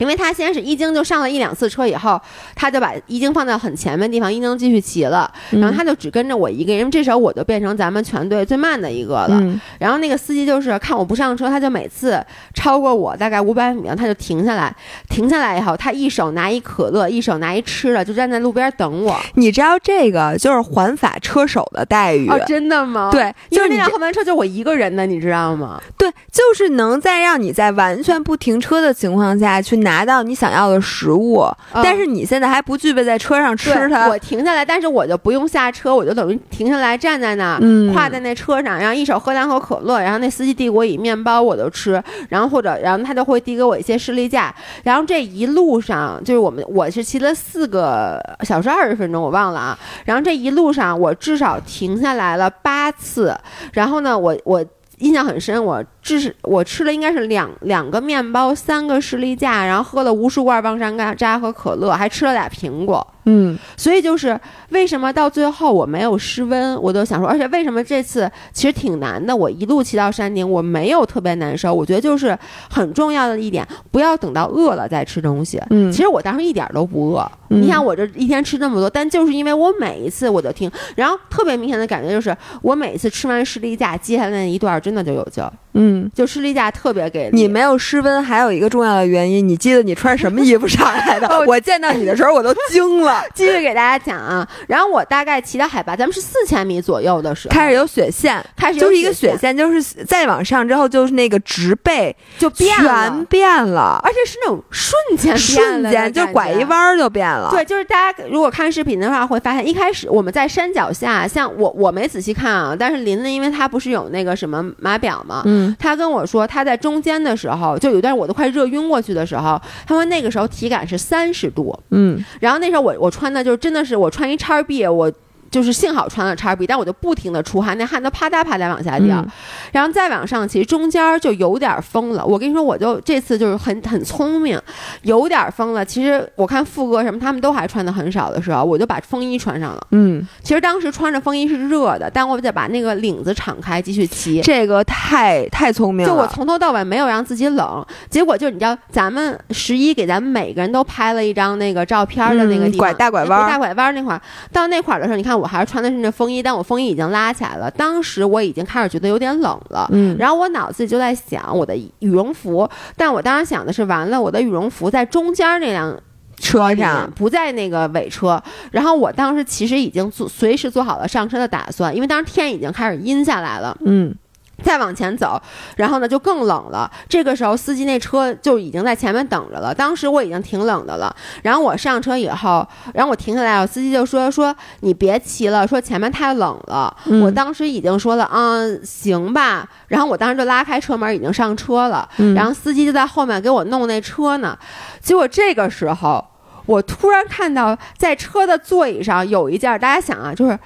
[0.00, 2.20] 因为他先是一经就上了一两次车以后，
[2.56, 6.90] 他就把一经放在很前面的地方，一经继续骑了，然后他就只跟着我一个人。
[6.90, 9.60] 这时候我就变成咱们全队最慢的一个了。
[9.78, 12.18] 然后那个司机就是看我不上车，他就每次
[12.54, 14.74] 超过我大概五百米，他就停下来。
[15.10, 19.14] 停下来以后，他一手拿一可乐，一手拿一吃的，就站在路边等我。
[19.34, 22.40] 你知道这个就是环法车手的待遇哦？
[22.46, 23.10] 真的吗？
[23.12, 25.78] 对，就是那辆后门车就我一个人的，你知道吗？
[25.98, 29.89] 对，就是能在让你在完全不停车的情况下去拿。
[29.90, 34.06] 拿到你想要的食物，但是你现在还不具备在车上吃它。
[34.08, 53.36] 我停下来，但是我就不用下车，我就等于停下来站在那儿，跨在那车上，然后一手喝两口可乐，然后那司机递给我一面包，我就吃，然后或者然后他就会递给我一些士力架，然后这一路上就是我们我是骑了四个小时二十分钟，我忘了啊，然后这一路上我至少停下来了八次，
[53.72, 54.64] 然后呢，我我
[54.98, 55.84] 印象很深，我。
[56.02, 63.06] 这是我吃了应该是两两个面包，三个士力架，然后喝了无数罐棒山楂和可乐，还吃了俩苹果。
[63.26, 64.38] 嗯，所以就是
[64.70, 71.72] 为什么到最后我没有失温，我都想说，而且为什么这次其实挺难的，我一路骑到山顶，我没有特别难受。
[71.72, 72.36] 我觉得就是
[72.70, 75.60] 很重要的一点，不要等到饿了再吃东西。
[75.68, 77.30] 嗯，其实我当时一点都不饿。
[77.48, 85.44] 你想我这一天吃那么多，但就是因为我每一次我就听，然后特别明显的感觉就是我每次吃完士力架，接下来那一段真的就有劲。
[85.72, 91.28] 嗯，就士力架特别给你没有失温，还有一个重要的原因，你记得你穿什么衣服上来的？
[91.46, 93.22] 我见到你的时候我都惊了。
[93.34, 107.50] 继续给大家讲啊，然后我大概骑到海拔，咱们是四千米左右的时候，开始有雪线，开始就是一个雪线，就是再往上之后就是那个植被就变全变了，而且是那种瞬间瞬间就拐一弯就变了。
[107.50, 115.74] 对，就是大家如果看视频的话会发现，一开始我们在山脚下，像我我没仔细看啊，但是林子因为他不是有那个什么码表嘛，嗯。
[115.80, 125.10] 他跟我说，他在中间的时候，就有段我都快热晕过去的时候，他说那个时候体感是三十度，嗯，然后那时候我我穿的就真的是我穿一叉 B 我。
[125.50, 129.24] 就是幸好穿了叉 B，但我就不停的出汗，那汗都啪嗒啪嗒往下掉，
[129.72, 132.24] 然后再往上骑，中间就有点风了。
[132.24, 134.60] 我跟你说，我就这次就是很很聪明，
[135.02, 135.84] 有点风了。
[135.84, 139.86] 其实我看副哥什么他们都还穿的很少的时候，我就把风衣穿上了。
[139.90, 144.40] 嗯，其实当时穿着风衣是热的，但我得把那个领子敞开继续骑。
[144.42, 147.84] 这个太太聪明了，就我从头到尾没有让自己冷。
[148.08, 154.22] 结果就你知道，咱们十一给咱们每个人都拍了一张那个照片的那个地方，拐大拐弯，大拐弯那块儿，
[154.52, 155.39] 到那块儿的时候，你看。
[155.40, 157.70] 我还是穿的是那风衣，但我风衣已经拉起来了。
[157.70, 165.98] 当时我已经开始觉得有点冷了，嗯，然后我脑子里就在想我的羽绒服，但我当时想的是，完了，我的羽绒服在中间那辆
[166.36, 168.42] 车上不在那个尾车。
[168.70, 174.14] 然后我当时其实已经做随时做好了上车的打算，因为当时天已经开始阴下来了，嗯。
[174.62, 175.40] 再往前走，
[175.76, 176.90] 然后呢就更冷了。
[177.08, 179.74] 这个时候司机那车就已经在前面等着了。
[179.74, 181.14] 当时我已经挺冷的了。
[181.42, 192.08] 然后我上车以后，然后我停下来了，司机就说：“说你别骑了，说前面太冷了。”我当时已经说了：“嗯，行吧。”然后我当时就拉开车门，已经上车了。
[192.34, 194.58] 然后司机就在后面给我弄那车呢。
[195.00, 196.24] 结果这个时候，
[196.66, 200.58] 我突然看到在车的座椅上有一件，大家想啊，就是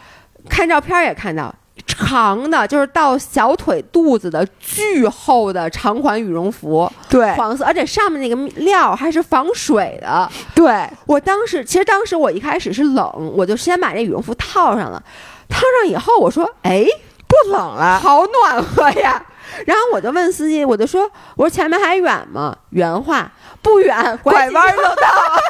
[0.48, 1.54] 看照片也看到。
[1.86, 10.30] 长的，就是到小腿肚子的巨厚的长款羽绒服，对，黄色，而且上面那个料还是防水的。
[10.54, 15.02] 对我当时，其实当时我一开始是冷，我就先把这羽绒服套上了。
[15.48, 16.86] 套上以后，我说：“哎，
[17.26, 19.24] 不冷了，好暖和呀。
[19.66, 25.38] ”然后我就问司机，我就说：“我说前面还远吗？”原话：“不远，拐弯就到了。”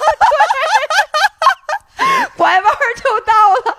[2.37, 3.33] 拐弯就到
[3.67, 3.79] 了。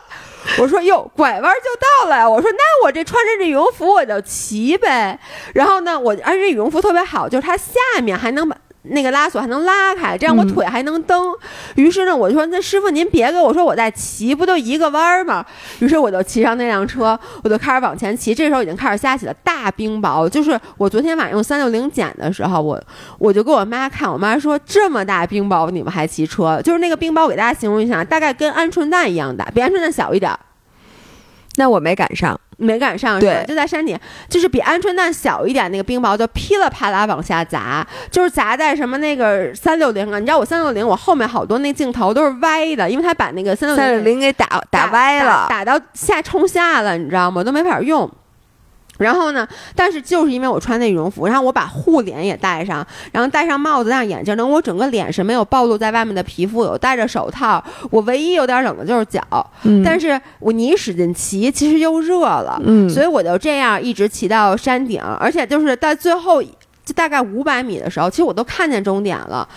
[0.60, 2.30] 我说哟，拐弯就到了！
[2.30, 5.20] 我说那我这穿着这羽绒服我就骑呗。
[5.54, 8.56] 然后呢，我而且羽绒服特别好，就是它下面还能把
[8.90, 11.34] 那个拉锁还能拉开，这样我腿还能蹬。
[11.76, 15.46] 于是呢，我就说那师傅您别给我说我在骑，不就一个弯儿吗？
[15.80, 18.34] 于是我就骑上那辆车，我就开始往前骑。
[18.34, 22.82] 这时候已经开始下起了大冰雹，就是我昨天晚上用三六零剪的时候，我
[23.18, 26.62] 我就给我妈看，我妈说这么大冰雹你们还骑车？
[26.62, 30.32] 就是那个冰雹，我给大家形容一下，大概跟鹌鹑蛋一样大，比鹌鹑蛋小一点。
[31.58, 33.98] 那我没赶上，没赶上，对，就在山顶，
[34.30, 47.44] 就是比鹌鹑蛋小一点那个冰雹，就噼里啪啦往下砸，就是砸在什么那个三六零啊，你知道我三六零，我后面好多那镜头都是歪的，因为他把那个三六零给打打歪了，打到下冲下了，你知道吗？
[47.44, 48.10] 都没法用。
[48.98, 49.48] 然后呢？
[49.76, 57.64] 但是就是因为我穿那羽绒服，然后我把护脸也戴上，然后戴上帽子、戴上眼镜，等我整个脸是没有暴露在外面的皮肤，有戴着手套。
[57.90, 59.22] 我唯一有点冷的就是脚，
[59.84, 69.48] 但是我你一使劲骑，其实又热了，嗯，所以我就这样一直骑到山顶，而且就是在最后就大概五百米的时候，其实我都看见终点了。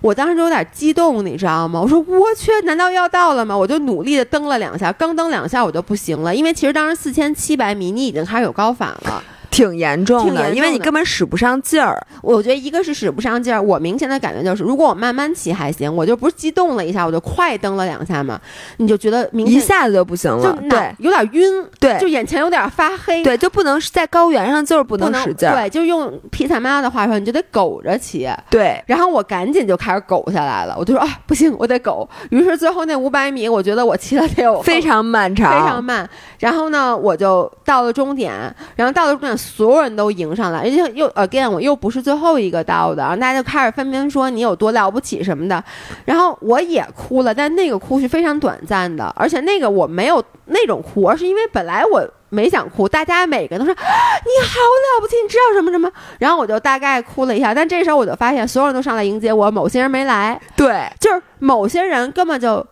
[0.00, 1.80] 我当时就有点激动，你知道吗？
[1.80, 3.56] 我说我去，难道要到了吗？
[3.56, 9.22] 我就努力的蹬了两下，刚蹬两下我就不行了，因为其实当时四千七百米，你已经开始有高反了。
[9.50, 12.00] 挺严重的，因为你根本使不上劲儿。
[12.22, 18.40] 我觉得一个是使不上劲儿，我明显的感觉就是，如果我慢慢骑还行，我就不是激动了一下，我就快蹬了两下嘛，
[18.78, 28.82] 你就觉得明一下子就不行了，对，有点晕，对，就眼前有点发黑，对，就不能在高原上就是不能使劲儿，对，就用皮萨妈的话说，你就得苟着骑，对。
[28.86, 32.08] 然后我赶紧就开始苟下来了，我就说啊，不行，我得苟。
[32.30, 36.08] 于是最后那五百米，我觉得我骑的得有非常漫长，非常慢。
[36.38, 38.32] 然后呢，我就到了终点，
[38.76, 40.08] 然后到了终点，所有人都。
[40.18, 45.62] 迎上来，而且又 again，我又不是最后一个到的，然后大家就开始纷纷说你有多了不起什么的，
[46.06, 62.66] 然后我也哭了，但那个哭是非常短暂的，而且那个我没有那种哭，而是因为本来我没想哭，大家每个人都说你好了不起，你知道什么什么，然后我就大概哭了一下，但这时候我就发现所有人都上来迎接我，某些人没来，对，就是某些人根本就。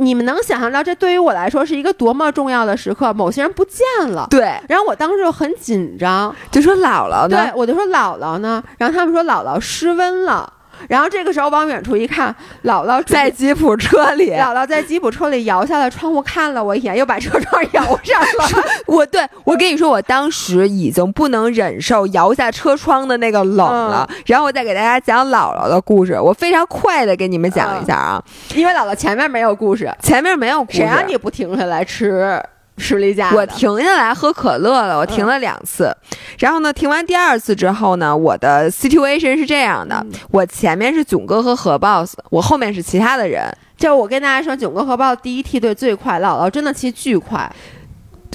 [0.00, 3.12] 你们能想象到这对于我来说是一个多么重要的时刻？
[3.12, 7.28] 某些人不见了，对，然后我当时就很紧张，就说姥姥呢？
[7.28, 8.62] 对，我就说姥姥呢？
[8.78, 10.52] 然后他们说姥姥失温了。
[10.88, 18.64] 然后这个时候往远处一看，姥姥在吉普车里，姥姥在吉普车里摇下了窗户看了我一眼，又把车窗摇上了。
[18.86, 24.08] 我对我跟你说，我当时已经不能忍受摇下车窗的那个冷了。
[24.26, 28.22] 然后我再给大家讲姥姥的故事，我非常快的给你们讲一下啊，
[28.54, 32.42] 因为姥姥前面没有故事，前面没有故事，谁让你不停下来吃？
[32.78, 34.96] 士力架，我停下来喝可乐了。
[34.98, 35.94] 我停了两次，
[36.38, 43.52] 然后呢，停完第二次之后呢，我的 situation 是这样的：我前面是囧哥和何 boss，我后面是其他的人。
[43.76, 47.50] 就我跟大家说，囧哥和 boss 第一梯队最快，姥姥真的骑巨快。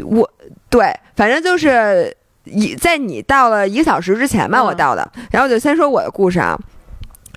[0.04, 0.30] 我
[0.70, 2.16] 对，反正就是
[2.46, 5.10] 一在你到了一个小时之前吧，我到的。
[5.32, 6.58] 然后我就先说我的故事啊。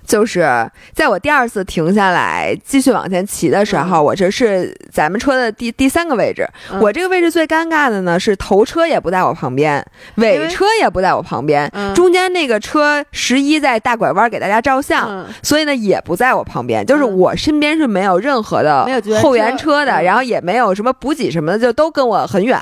[0.07, 6.47] 就是在我第二次停下来继续往前骑的时候，我这是咱们车的第第三个位置。
[6.79, 9.85] 我这个位置最尴尬的呢是头车也不在我旁边，
[10.15, 16.85] 尾车也不在我旁边，中间那个车十一在大拐弯给大家照相，所以呢也不在我旁边。
[16.85, 18.87] 就是我身边是没有任何的
[19.21, 22.57] 后援车的，然后也没有什么补给什么的，就都跟我很远。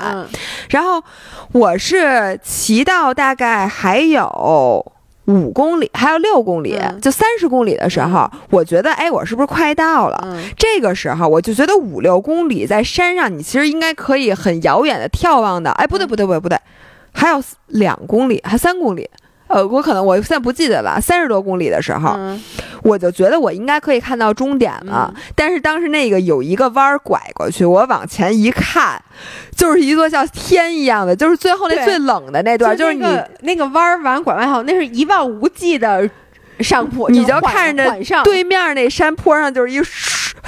[0.70, 1.00] 然后
[1.52, 4.92] 我是骑到大概还有。
[5.26, 10.38] 五公里，还有六公里，就三十公里的时候，我觉得，哎，我是不是快到了？
[10.56, 15.70] 这个时候，我就觉得五六公里在山上，你其实应该可以很遥远的眺望的。
[15.72, 16.58] 哎，不对，不对，不对，不对，
[17.12, 19.08] 还有两公里，还三公里。
[19.48, 22.18] 呃，我可能我现在不记得了，三十多公里的时候，
[22.82, 25.12] 我就觉得我应该可以看到终点了。
[25.34, 29.00] 但是当时那个有一个弯儿拐过去，我往前一看，
[29.56, 33.04] 就是一座像天一样的，就是最后那最冷的那段，就是你
[33.40, 36.08] 那个弯儿完拐弯后，那是一望无际的
[36.60, 37.84] 上坡，你就看着
[38.24, 39.80] 对面那山坡上就是一。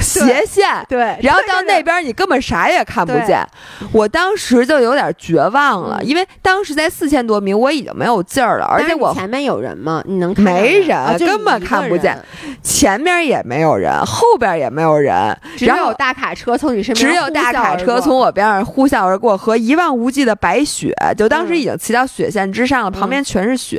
[0.01, 0.69] 斜线。
[0.89, 3.45] 对，然后到那边你根本啥也看不见，
[3.93, 10.03] 我当时就有点绝望了，因为当时在四千多米，我已经没有劲儿了，而且我前面有人吗？
[10.07, 12.17] 你能没人，根本看不见，
[12.63, 23.79] 前面也没有人，后边也没有人，只有大卡车从你身边，只有大卡车从我边上呼啸而过，和一望无际的白雪，就当时已经骑到雪线之上了，旁边全是雪。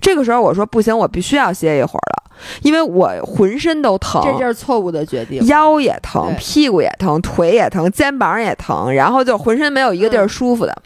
[0.00, 2.27] 这个时候我说不行，我必须要歇一会儿了。
[2.62, 5.44] 因为我浑身都疼，这就是错误的决定。
[5.46, 10.76] 腰也疼，屁股也疼，腿也疼，肩膀也疼，然后就浑身没有一个地儿舒服的。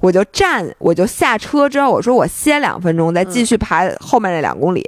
[0.00, 4.82] 我就站，我就下车之后，我说我歇两分钟，再继续爬后面那两公里。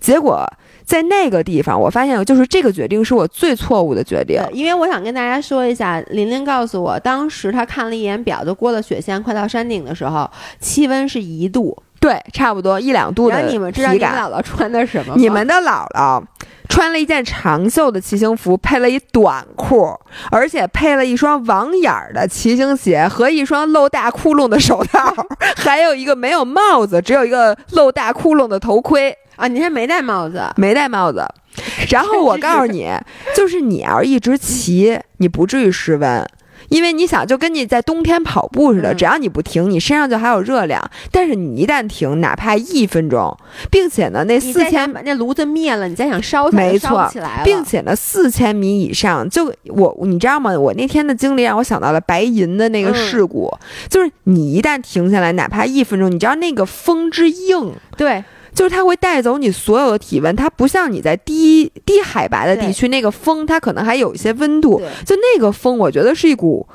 [0.00, 0.46] 结果
[0.92, 4.38] 在那个地方，我发现就是这个决定是我最错误的决定。
[4.52, 11.82] 因为我想跟大家说一下，琳琳告诉我，当时她看了一眼表，就过了雪线，快到山顶的时候，气温是一度。
[11.98, 15.14] 对，差不多一两度的你们知道你们姥姥穿的什么吗？
[15.16, 16.22] 你们的姥姥
[16.68, 19.98] 穿了一件长袖的骑行服，配了一短裤，
[20.30, 25.10] 而且配了一双网眼儿的骑行鞋和一双露大窟窿的手套，
[25.56, 29.48] 还有一个没有帽子，只有一个露大窟窿的头盔啊！
[29.48, 30.42] 你还没戴帽子？
[30.56, 31.26] 没戴帽子。
[31.90, 32.88] 然后我告诉你，
[33.36, 36.26] 就是你要一直骑，你不至于失温。
[36.68, 40.82] 因为你想，就跟你在冬天跑步似的，只要你不停，你身上就还有热量。
[41.10, 43.36] 但是你一旦停，哪怕一分钟，
[43.70, 47.10] 并且呢，那四千那炉子灭了，你再想烧它，没错，
[47.44, 50.58] 并且呢，四千米以上，就我你知道吗？
[50.58, 53.52] 我那天的经历让我想到了白银的那个事故，
[53.90, 58.24] 就是你一旦停下来，哪怕一分钟，你知道那个风之硬，对。
[58.54, 64.80] 就是它会带走你所有的体温，它不像你在低低海拔的地区，那个风它可能还有一些温度。
[65.04, 66.66] 就那个风，我觉得是一股。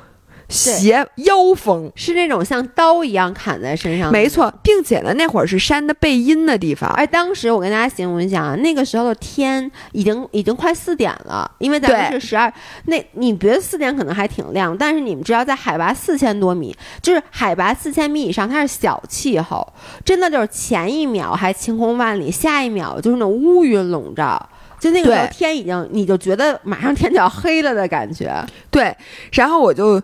[0.48, 6.90] 斜腰风是那种像刀一样砍在身上，没错，并且呢，那会儿是山的背阴的地方。
[6.92, 12.50] 哎，当时我跟大家形容一下啊，那个时候的天已经已经快四点了，因为咱们是十二。
[12.86, 19.70] 那你觉得四点可能还挺亮，但是你们知道，在海拔四千多米，就是海拔四千米以上，它是小气候，
[20.04, 24.48] 真的就是前一秒还晴空万里，下一秒就是那种乌云笼罩，
[24.80, 28.34] 就那个时候天已经，你就觉得马上天就要黑了的感觉。
[28.70, 28.96] 对，
[29.32, 30.02] 然后我就。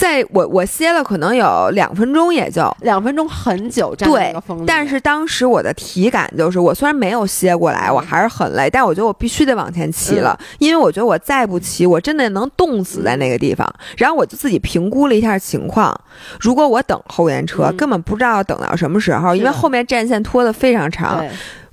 [0.00, 3.94] 在我我歇了可能有两分钟，也就两分钟很久。
[3.94, 4.34] 站对，
[4.66, 13.70] 但是当时我的体感就是，我虽然没有歇过来，我还是很累，但我觉得我必须得往前骑了，因为我觉得我再不骑，我真的能冻死在那个地方。
[13.98, 15.94] 然后我就自己评估了一下情况，
[16.40, 21.22] 如果我等后援车，根本不知道要等到什么时候，因为后面战线拖得非常长。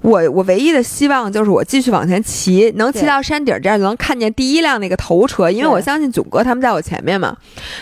[0.07, 7.35] 我我唯一的希望就是我继续往前骑，能骑到山顶，这样就能看见第一辆那个头车，因为我相信囧哥他们在我前面嘛。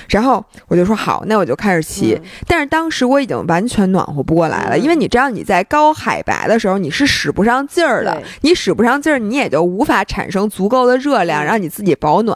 [0.09, 2.19] 然后我就说好，那我就开始骑。
[2.47, 12.35] 但是当时我已经完全暖和不过来了，因为你知道你在高海拔的时候你是使不上劲儿的，你使不上劲儿，你也就无法产生足够的热量让你自己保暖。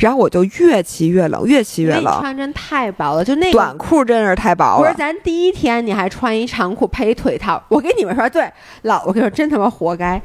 [0.00, 2.18] 然后我就越骑越冷，越骑越冷。
[2.18, 4.82] 穿真太薄了，就那短裤真是太薄了。
[4.82, 8.50] 不是，咱第一天你还穿一长裤配一腿套，我跟你们说，对
[8.82, 9.04] 老。
[9.10, 10.20] 我跟真他妈活该！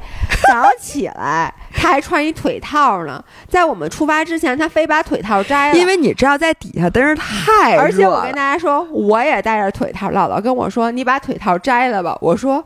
[0.48, 5.78] 早上起来他还穿一腿套呢，在我们出发之前，他非把腿套摘了。
[5.78, 7.80] 因为你知道，在底下真是太热。
[7.82, 10.10] 而且我跟大家说，我也带着腿套。
[10.12, 12.64] 姥姥跟我说：“你把腿套摘了吧。”我说。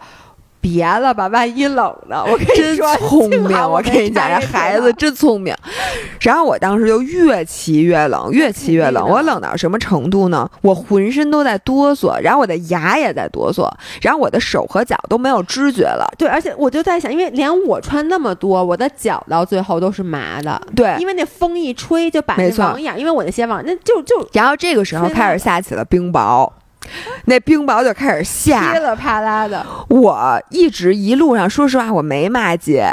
[0.61, 2.23] 别了吧，万一冷呢？
[2.31, 5.55] 我跟你说，聪明，我跟你讲，这孩子真聪明。
[6.21, 9.09] 然后我当时就越骑越冷，越骑越冷。
[9.09, 10.49] 我冷到什么程度呢？
[10.61, 13.69] 我浑身都在哆嗦，然后我的牙也在哆嗦，
[14.03, 16.07] 然后我的手和脚都没有知觉了。
[16.19, 20.61] 对，而且我就在想，因为连我穿那么多，我的脚到最后都是麻的。
[20.77, 24.29] 对，因为那风一吹就把那网眼，因为我那鞋网那就就。
[24.33, 26.51] 然后这个时候开始下起了冰雹。
[27.27, 29.65] 那冰雹就开始下，噼里啪啦的。
[29.89, 32.91] 我一直一路上，说实话，我没骂街。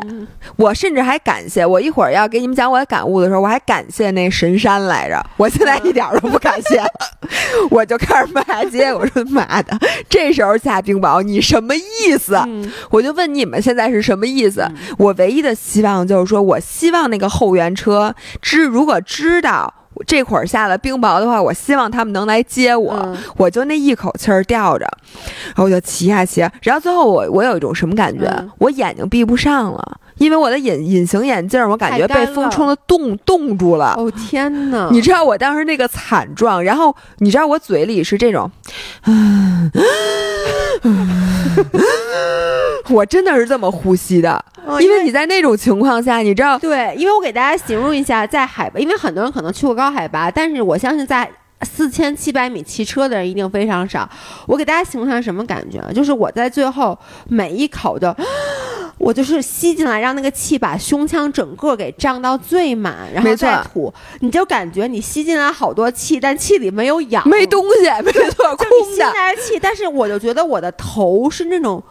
[0.57, 5.23] 我甚至还感谢，我一会儿要给你们讲我的感悟的时候，我还感谢那神山来着。
[5.37, 6.81] 我现在一点都不感谢，
[7.71, 8.93] 我就开始骂街。
[8.93, 9.77] 我说妈的，
[10.09, 12.37] 这时候下冰雹，你什么意思？
[12.91, 14.69] 我就问你们现在是什么意思？
[14.97, 19.73] 我唯一的希望就是说，我希望那个后援车知如果知道。
[20.05, 24.85] 这会儿下了冰雹的话，我希望他们能来接我，我就那一口气儿吊着，
[25.47, 28.29] 然后我就骑啊骑，然后最后我我有一种什么感觉？
[28.59, 29.99] 我眼睛闭不上了。
[30.17, 33.93] 因为我的隐隐形眼镜，我感觉被风冲的冻冻住了。
[33.95, 34.89] 哦天哪！
[34.91, 38.49] 你知道我当时那个惨状，然后你知道我嘴里是这种，
[42.95, 44.43] 我真的是这么呼吸的。
[44.79, 46.57] 因为你在那种情况下，你知道？
[46.59, 51.29] 对，因为我给大家形容一下，在海拔，因为很多人可能去过高海拔，但是我相信在。
[51.63, 54.07] 四千七百米骑车的人一定非常少。
[54.45, 55.81] 我给大家形容一下什么感觉？
[55.91, 56.95] 就是我在最后
[57.27, 58.15] 每一口的，
[58.99, 63.91] 我就是吸进来，让那个气把胸腔整个给胀到最满，然后再吐。
[64.19, 68.85] 你就感觉你吸进来好多气，但气里没有氧，没东西，没错， 空的。
[68.91, 71.83] 吸进来气，但是我就觉得我的头是那种。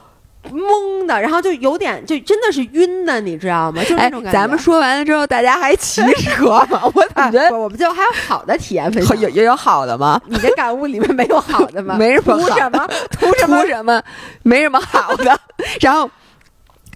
[0.53, 3.83] 懵的，然后就有点，就真的是晕的，你知道吗？
[3.85, 4.39] 就那种感觉。
[4.39, 6.81] 咱们说完了之后，大家还骑车吗？
[6.95, 10.21] 我感觉我们就还有好的体验分享，有 也有好的吗？
[10.27, 11.97] 你的感悟里面没有好的吗？
[11.99, 12.89] 没什么，图什么？
[13.11, 13.61] 图什么？
[13.63, 14.03] 图什么？
[14.43, 15.39] 没什么好的。
[15.81, 16.11] 然后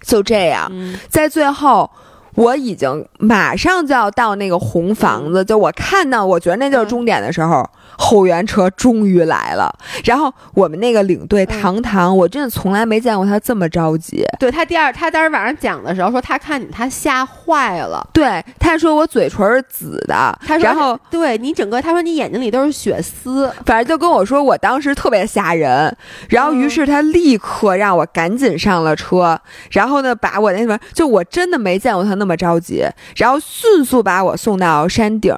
[0.05, 0.71] 就这样，
[1.09, 1.89] 在最后。
[2.35, 7.69] 我已经马上就要到那个红房子，就我看到，我觉得那就是终点的时候，
[8.01, 9.71] 后援车终于来了。
[10.03, 14.25] 然后我们那个领队唐唐，我真的从来没见过他这么着急。
[14.39, 18.05] 对他第二，他当时晚上讲的时候说，他看你他吓坏了。
[18.13, 25.95] 对，他说我嘴唇是紫的，他说，然后对你整个，他说你眼睛里都是血丝，反正就跟我说，我当时特别吓人。
[26.29, 29.39] 然后于是他立刻让我赶紧上了车，
[29.71, 32.15] 然后呢，把我那什么，就我真的没见过他。
[32.21, 35.35] 那么着急，然后迅速把我送到山顶，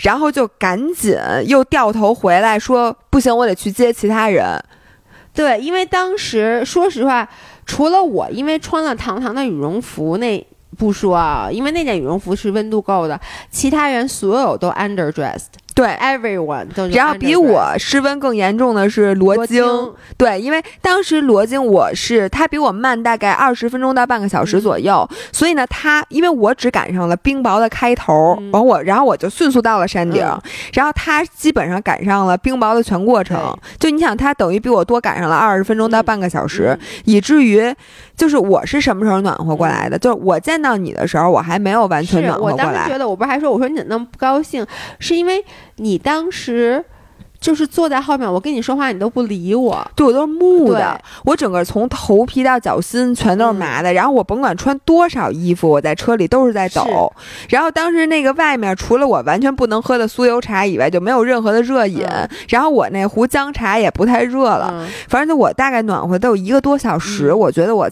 [0.00, 1.16] 然后就赶紧
[1.46, 4.62] 又掉头回来，说不行，我得去接其他人。
[5.34, 7.28] 对，因为当时说实话，
[7.66, 10.46] 除了我，因为穿了堂堂的羽绒服，那
[10.78, 13.20] 不说啊，因为那件羽绒服是温度够的，
[13.50, 15.46] 其他人所有都 underdressed。
[15.76, 16.88] 对，everyone 都。
[16.88, 30.24] 然后比我失温更严重的是罗京，对，因为当时罗京我是他比我慢大概二十分钟到半个小时左右，所以呢，他因为我只赶上了冰雹的开头，完我然后我就迅速到了山顶，
[30.72, 36.74] 然后他基本上赶上了冰雹的全过程，就你想他等于比我多赶上了二十分钟到半个小时，
[37.04, 37.70] 以至于
[38.16, 39.98] 就是我是什么时候暖和过来的？
[39.98, 42.54] 就是我见到你的时候，我还没有完全暖和过来。
[42.54, 44.66] 我当时觉得，我不是还说我说你怎么那么不高兴？
[44.98, 45.44] 是因为。
[45.76, 46.84] 你当时
[47.38, 53.92] 就是坐在后面，我跟你说话，你都不理我，对我都是木的，我整个从头皮到脚心全都是麻的。
[53.92, 57.12] 然后我甭管穿多少衣服，我在车里都是在抖。
[57.50, 62.06] 然后当时那个外面除了我完全不能喝的酥油茶以外，就没有任何的热饮。
[62.48, 67.88] 然后我那壶姜茶也不太热了，反正就我大概暖和都有一个多小时，我觉得我。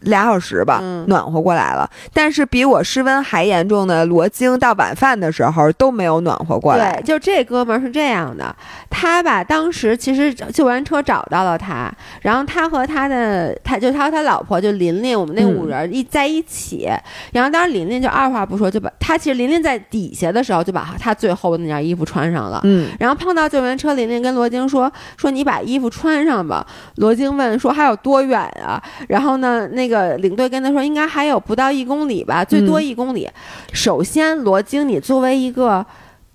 [0.00, 1.88] 俩小时吧，暖和过来了。
[2.12, 6.92] 但是比我失温还严重的罗京，到晚饭的时候都没有暖和过来。
[6.92, 8.54] 对，就这哥们儿是这样的，
[8.88, 11.92] 他吧，当时其实救援车找到了他，
[12.22, 16.88] 然后他和他的，他就他和他老婆就琳琳，我们那五人一在一起。
[17.32, 22.60] 然后当时琳琳就二话不说就把他，其实琳琳在底下的时候就把他最后的那件衣服穿上了。
[22.62, 22.88] 嗯。
[23.00, 26.64] 然后碰到救援车，琳琳跟罗京说：“说你把衣服穿上吧。”
[26.96, 29.87] 罗京问说：“还有多远啊？”然后呢，那。
[29.88, 33.28] 那个领队跟他说，应该还有不到一公里吧，最多一公里。
[33.72, 35.84] 首先，罗经，你作为一个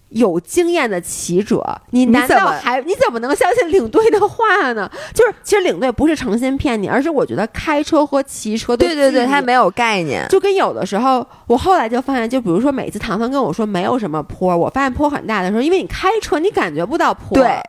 [0.09, 4.89] 有经验的骑者，你难道还你怎么能相信领队的话呢？
[5.13, 10.27] 就是其实领队不是诚心骗你，而是我觉得开车和骑车对对对，他没有概念。
[10.29, 17.37] 就跟有的时候，我后来就发现，就比如说每次唐唐跟我说没有什么坡，我发现坡很大的时候，因为你开车你感觉不到坡。
[17.37, 17.59] 对。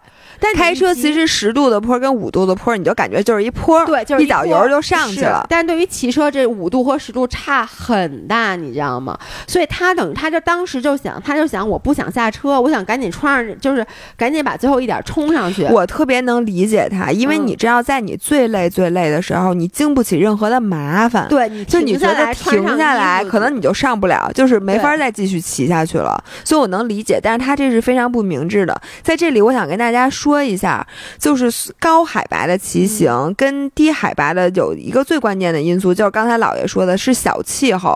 [0.41, 5.47] 但开车其实十度的坡跟五度的坡，你就感觉就是一坡，对，就是一脚油就上去了。
[5.49, 9.19] 但对于骑车，这五度和十度差很大，你知道吗？
[9.47, 13.87] 所以他等于他就当时就想，他就想，我不想下车，我想赶紧穿上，就是
[14.17, 15.65] 赶紧把最后一点冲上去。
[15.67, 21.29] 我特别能理解他，因为你知道，在你最累最累的时候，你经不起任何的麻烦。
[21.29, 26.23] 对，你就你觉得停下来，可能你就上不了，就是没法再继续骑下去了。
[26.45, 28.79] 所以我能理解，但是他这是非常不明智的。
[29.03, 30.24] 在这里，我想跟大家说。
[30.25, 30.87] 说一下，
[31.19, 37.95] 就是高海拔的骑行跟低海拔的有一个最关键的因素，就是刚才老爷说的是小气候。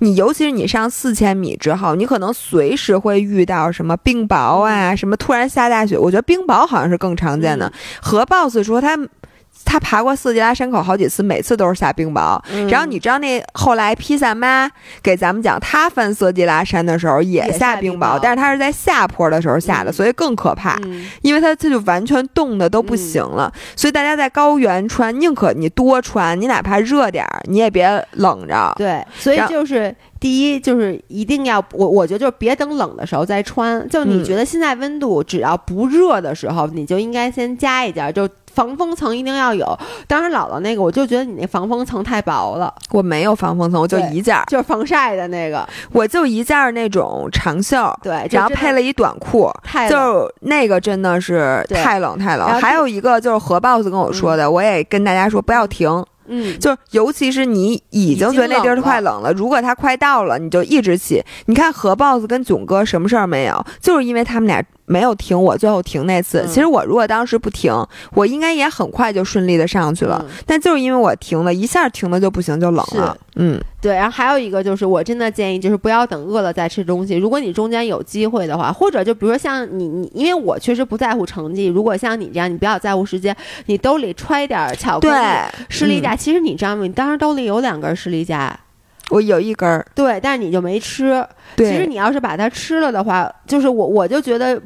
[0.00, 5.96] 你尤其是你上四千米之后，你可能随时会遇到什么冰雹啊，什么突然下大雪。
[5.96, 7.72] 我觉得冰雹好像是更常见的。
[8.02, 8.94] 和 boss 说他
[9.64, 12.40] 他爬过色季拉山口好几次，每次都是下冰雹。
[12.68, 14.68] 然后你知道那后来披萨妈
[15.02, 20.76] 给咱们讲，他翻色季拉山的时候也下冰雹，但是他是在下坡的时候下的，所以更可怕，
[21.22, 23.52] 因为他他就完全冻的都不行了。
[23.76, 28.72] 所以大家在高原穿，宁可你多穿，你哪怕热点儿，你也别冷着。
[28.76, 38.28] 对，所以就是第一就是一定要我我觉得就是别等冷的时候再穿，就你觉得现在温度只要不热的时候，你就应该先加一件就。
[38.60, 39.78] 防风层一定要有。
[40.06, 42.72] 当时姥姥那个，我就觉得你那防风层太薄了。
[42.90, 52.46] 我没有防风层，我就一件，就是防晒的那个，我就一件那种长袖，对，然后配了一短裤，太就那个真的是太冷太冷。
[52.60, 56.04] 还有一个就是何 boss 跟我说的，我也跟大家说不要停。
[56.26, 61.22] 嗯，就是尤其是你已经觉得那地儿快冷了，如果它快到了，你就一直骑。
[61.46, 64.64] 你看何 boss 跟囧哥什么事儿没有，就是因为他们俩。
[64.86, 66.44] 没有停，我最后停那次。
[66.48, 67.72] 其实我如果当时不停，
[68.12, 70.26] 我应该也很快就顺利的上去了。
[70.44, 73.16] 但就是因为我停了一下，停了就不行，就冷了。
[73.36, 73.94] 嗯，对。
[73.94, 77.16] 然后还有一个就是，我真的建议就是不要等饿了再吃东西。
[77.16, 81.66] 如果你中间有机会的话，或者就比如说像你你，因为我确实不在乎成绩。
[81.66, 83.36] 如果像你这样，你比较在乎时间，
[83.66, 85.24] 你兜里揣点巧克力、
[85.68, 86.14] 士力架。
[86.14, 86.82] 其实你知道吗？
[86.82, 88.58] 你当时兜里有两根士力架。
[89.10, 91.26] 我有一根儿，对，但是你就没吃。
[91.56, 94.56] 其实你要是把它吃了的话，就是我我就觉得，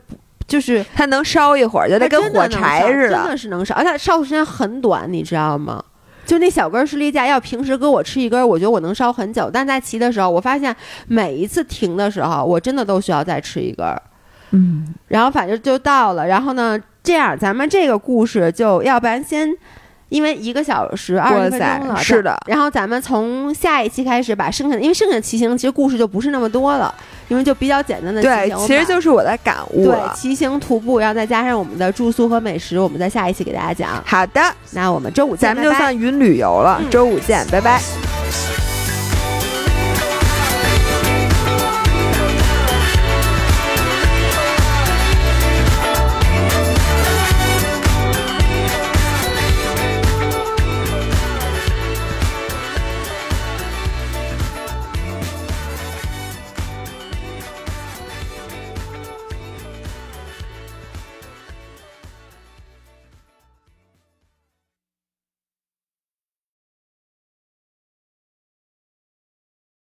[0.47, 5.83] 就是它能烧一会儿，就得跟火柴似的，真的是能烧，而且烧的时间很短，你知道吗？
[6.25, 9.51] 就那小根士力架，要平时搁我吃一根，我觉得我能烧很久。
[9.53, 10.75] 但在骑的时候，我发现
[11.07, 13.87] 每一次停的时候，我真的都需要再吃一根。
[14.51, 19.49] 嗯，然后反正就到了，然后呢，这样咱们这个故事就要不然先。
[20.09, 22.39] 因为一个小时二十分钟了，是的。
[22.47, 26.95] 然后咱们从下一期开始把剩下的，因为剩下的骑行其实故事就不是那么多了，
[27.29, 28.57] 因为就比较简单的骑行。
[28.57, 29.87] 对，其实就是我的感悟。
[29.87, 34.03] 对，骑行徒步，然后再加上我们的住宿和美食，我们在下一期给大家讲。
[34.05, 34.41] 好的，
[34.73, 36.81] 那我们周五见，咱们就算云旅游了。
[36.91, 37.81] 周五见，拜拜。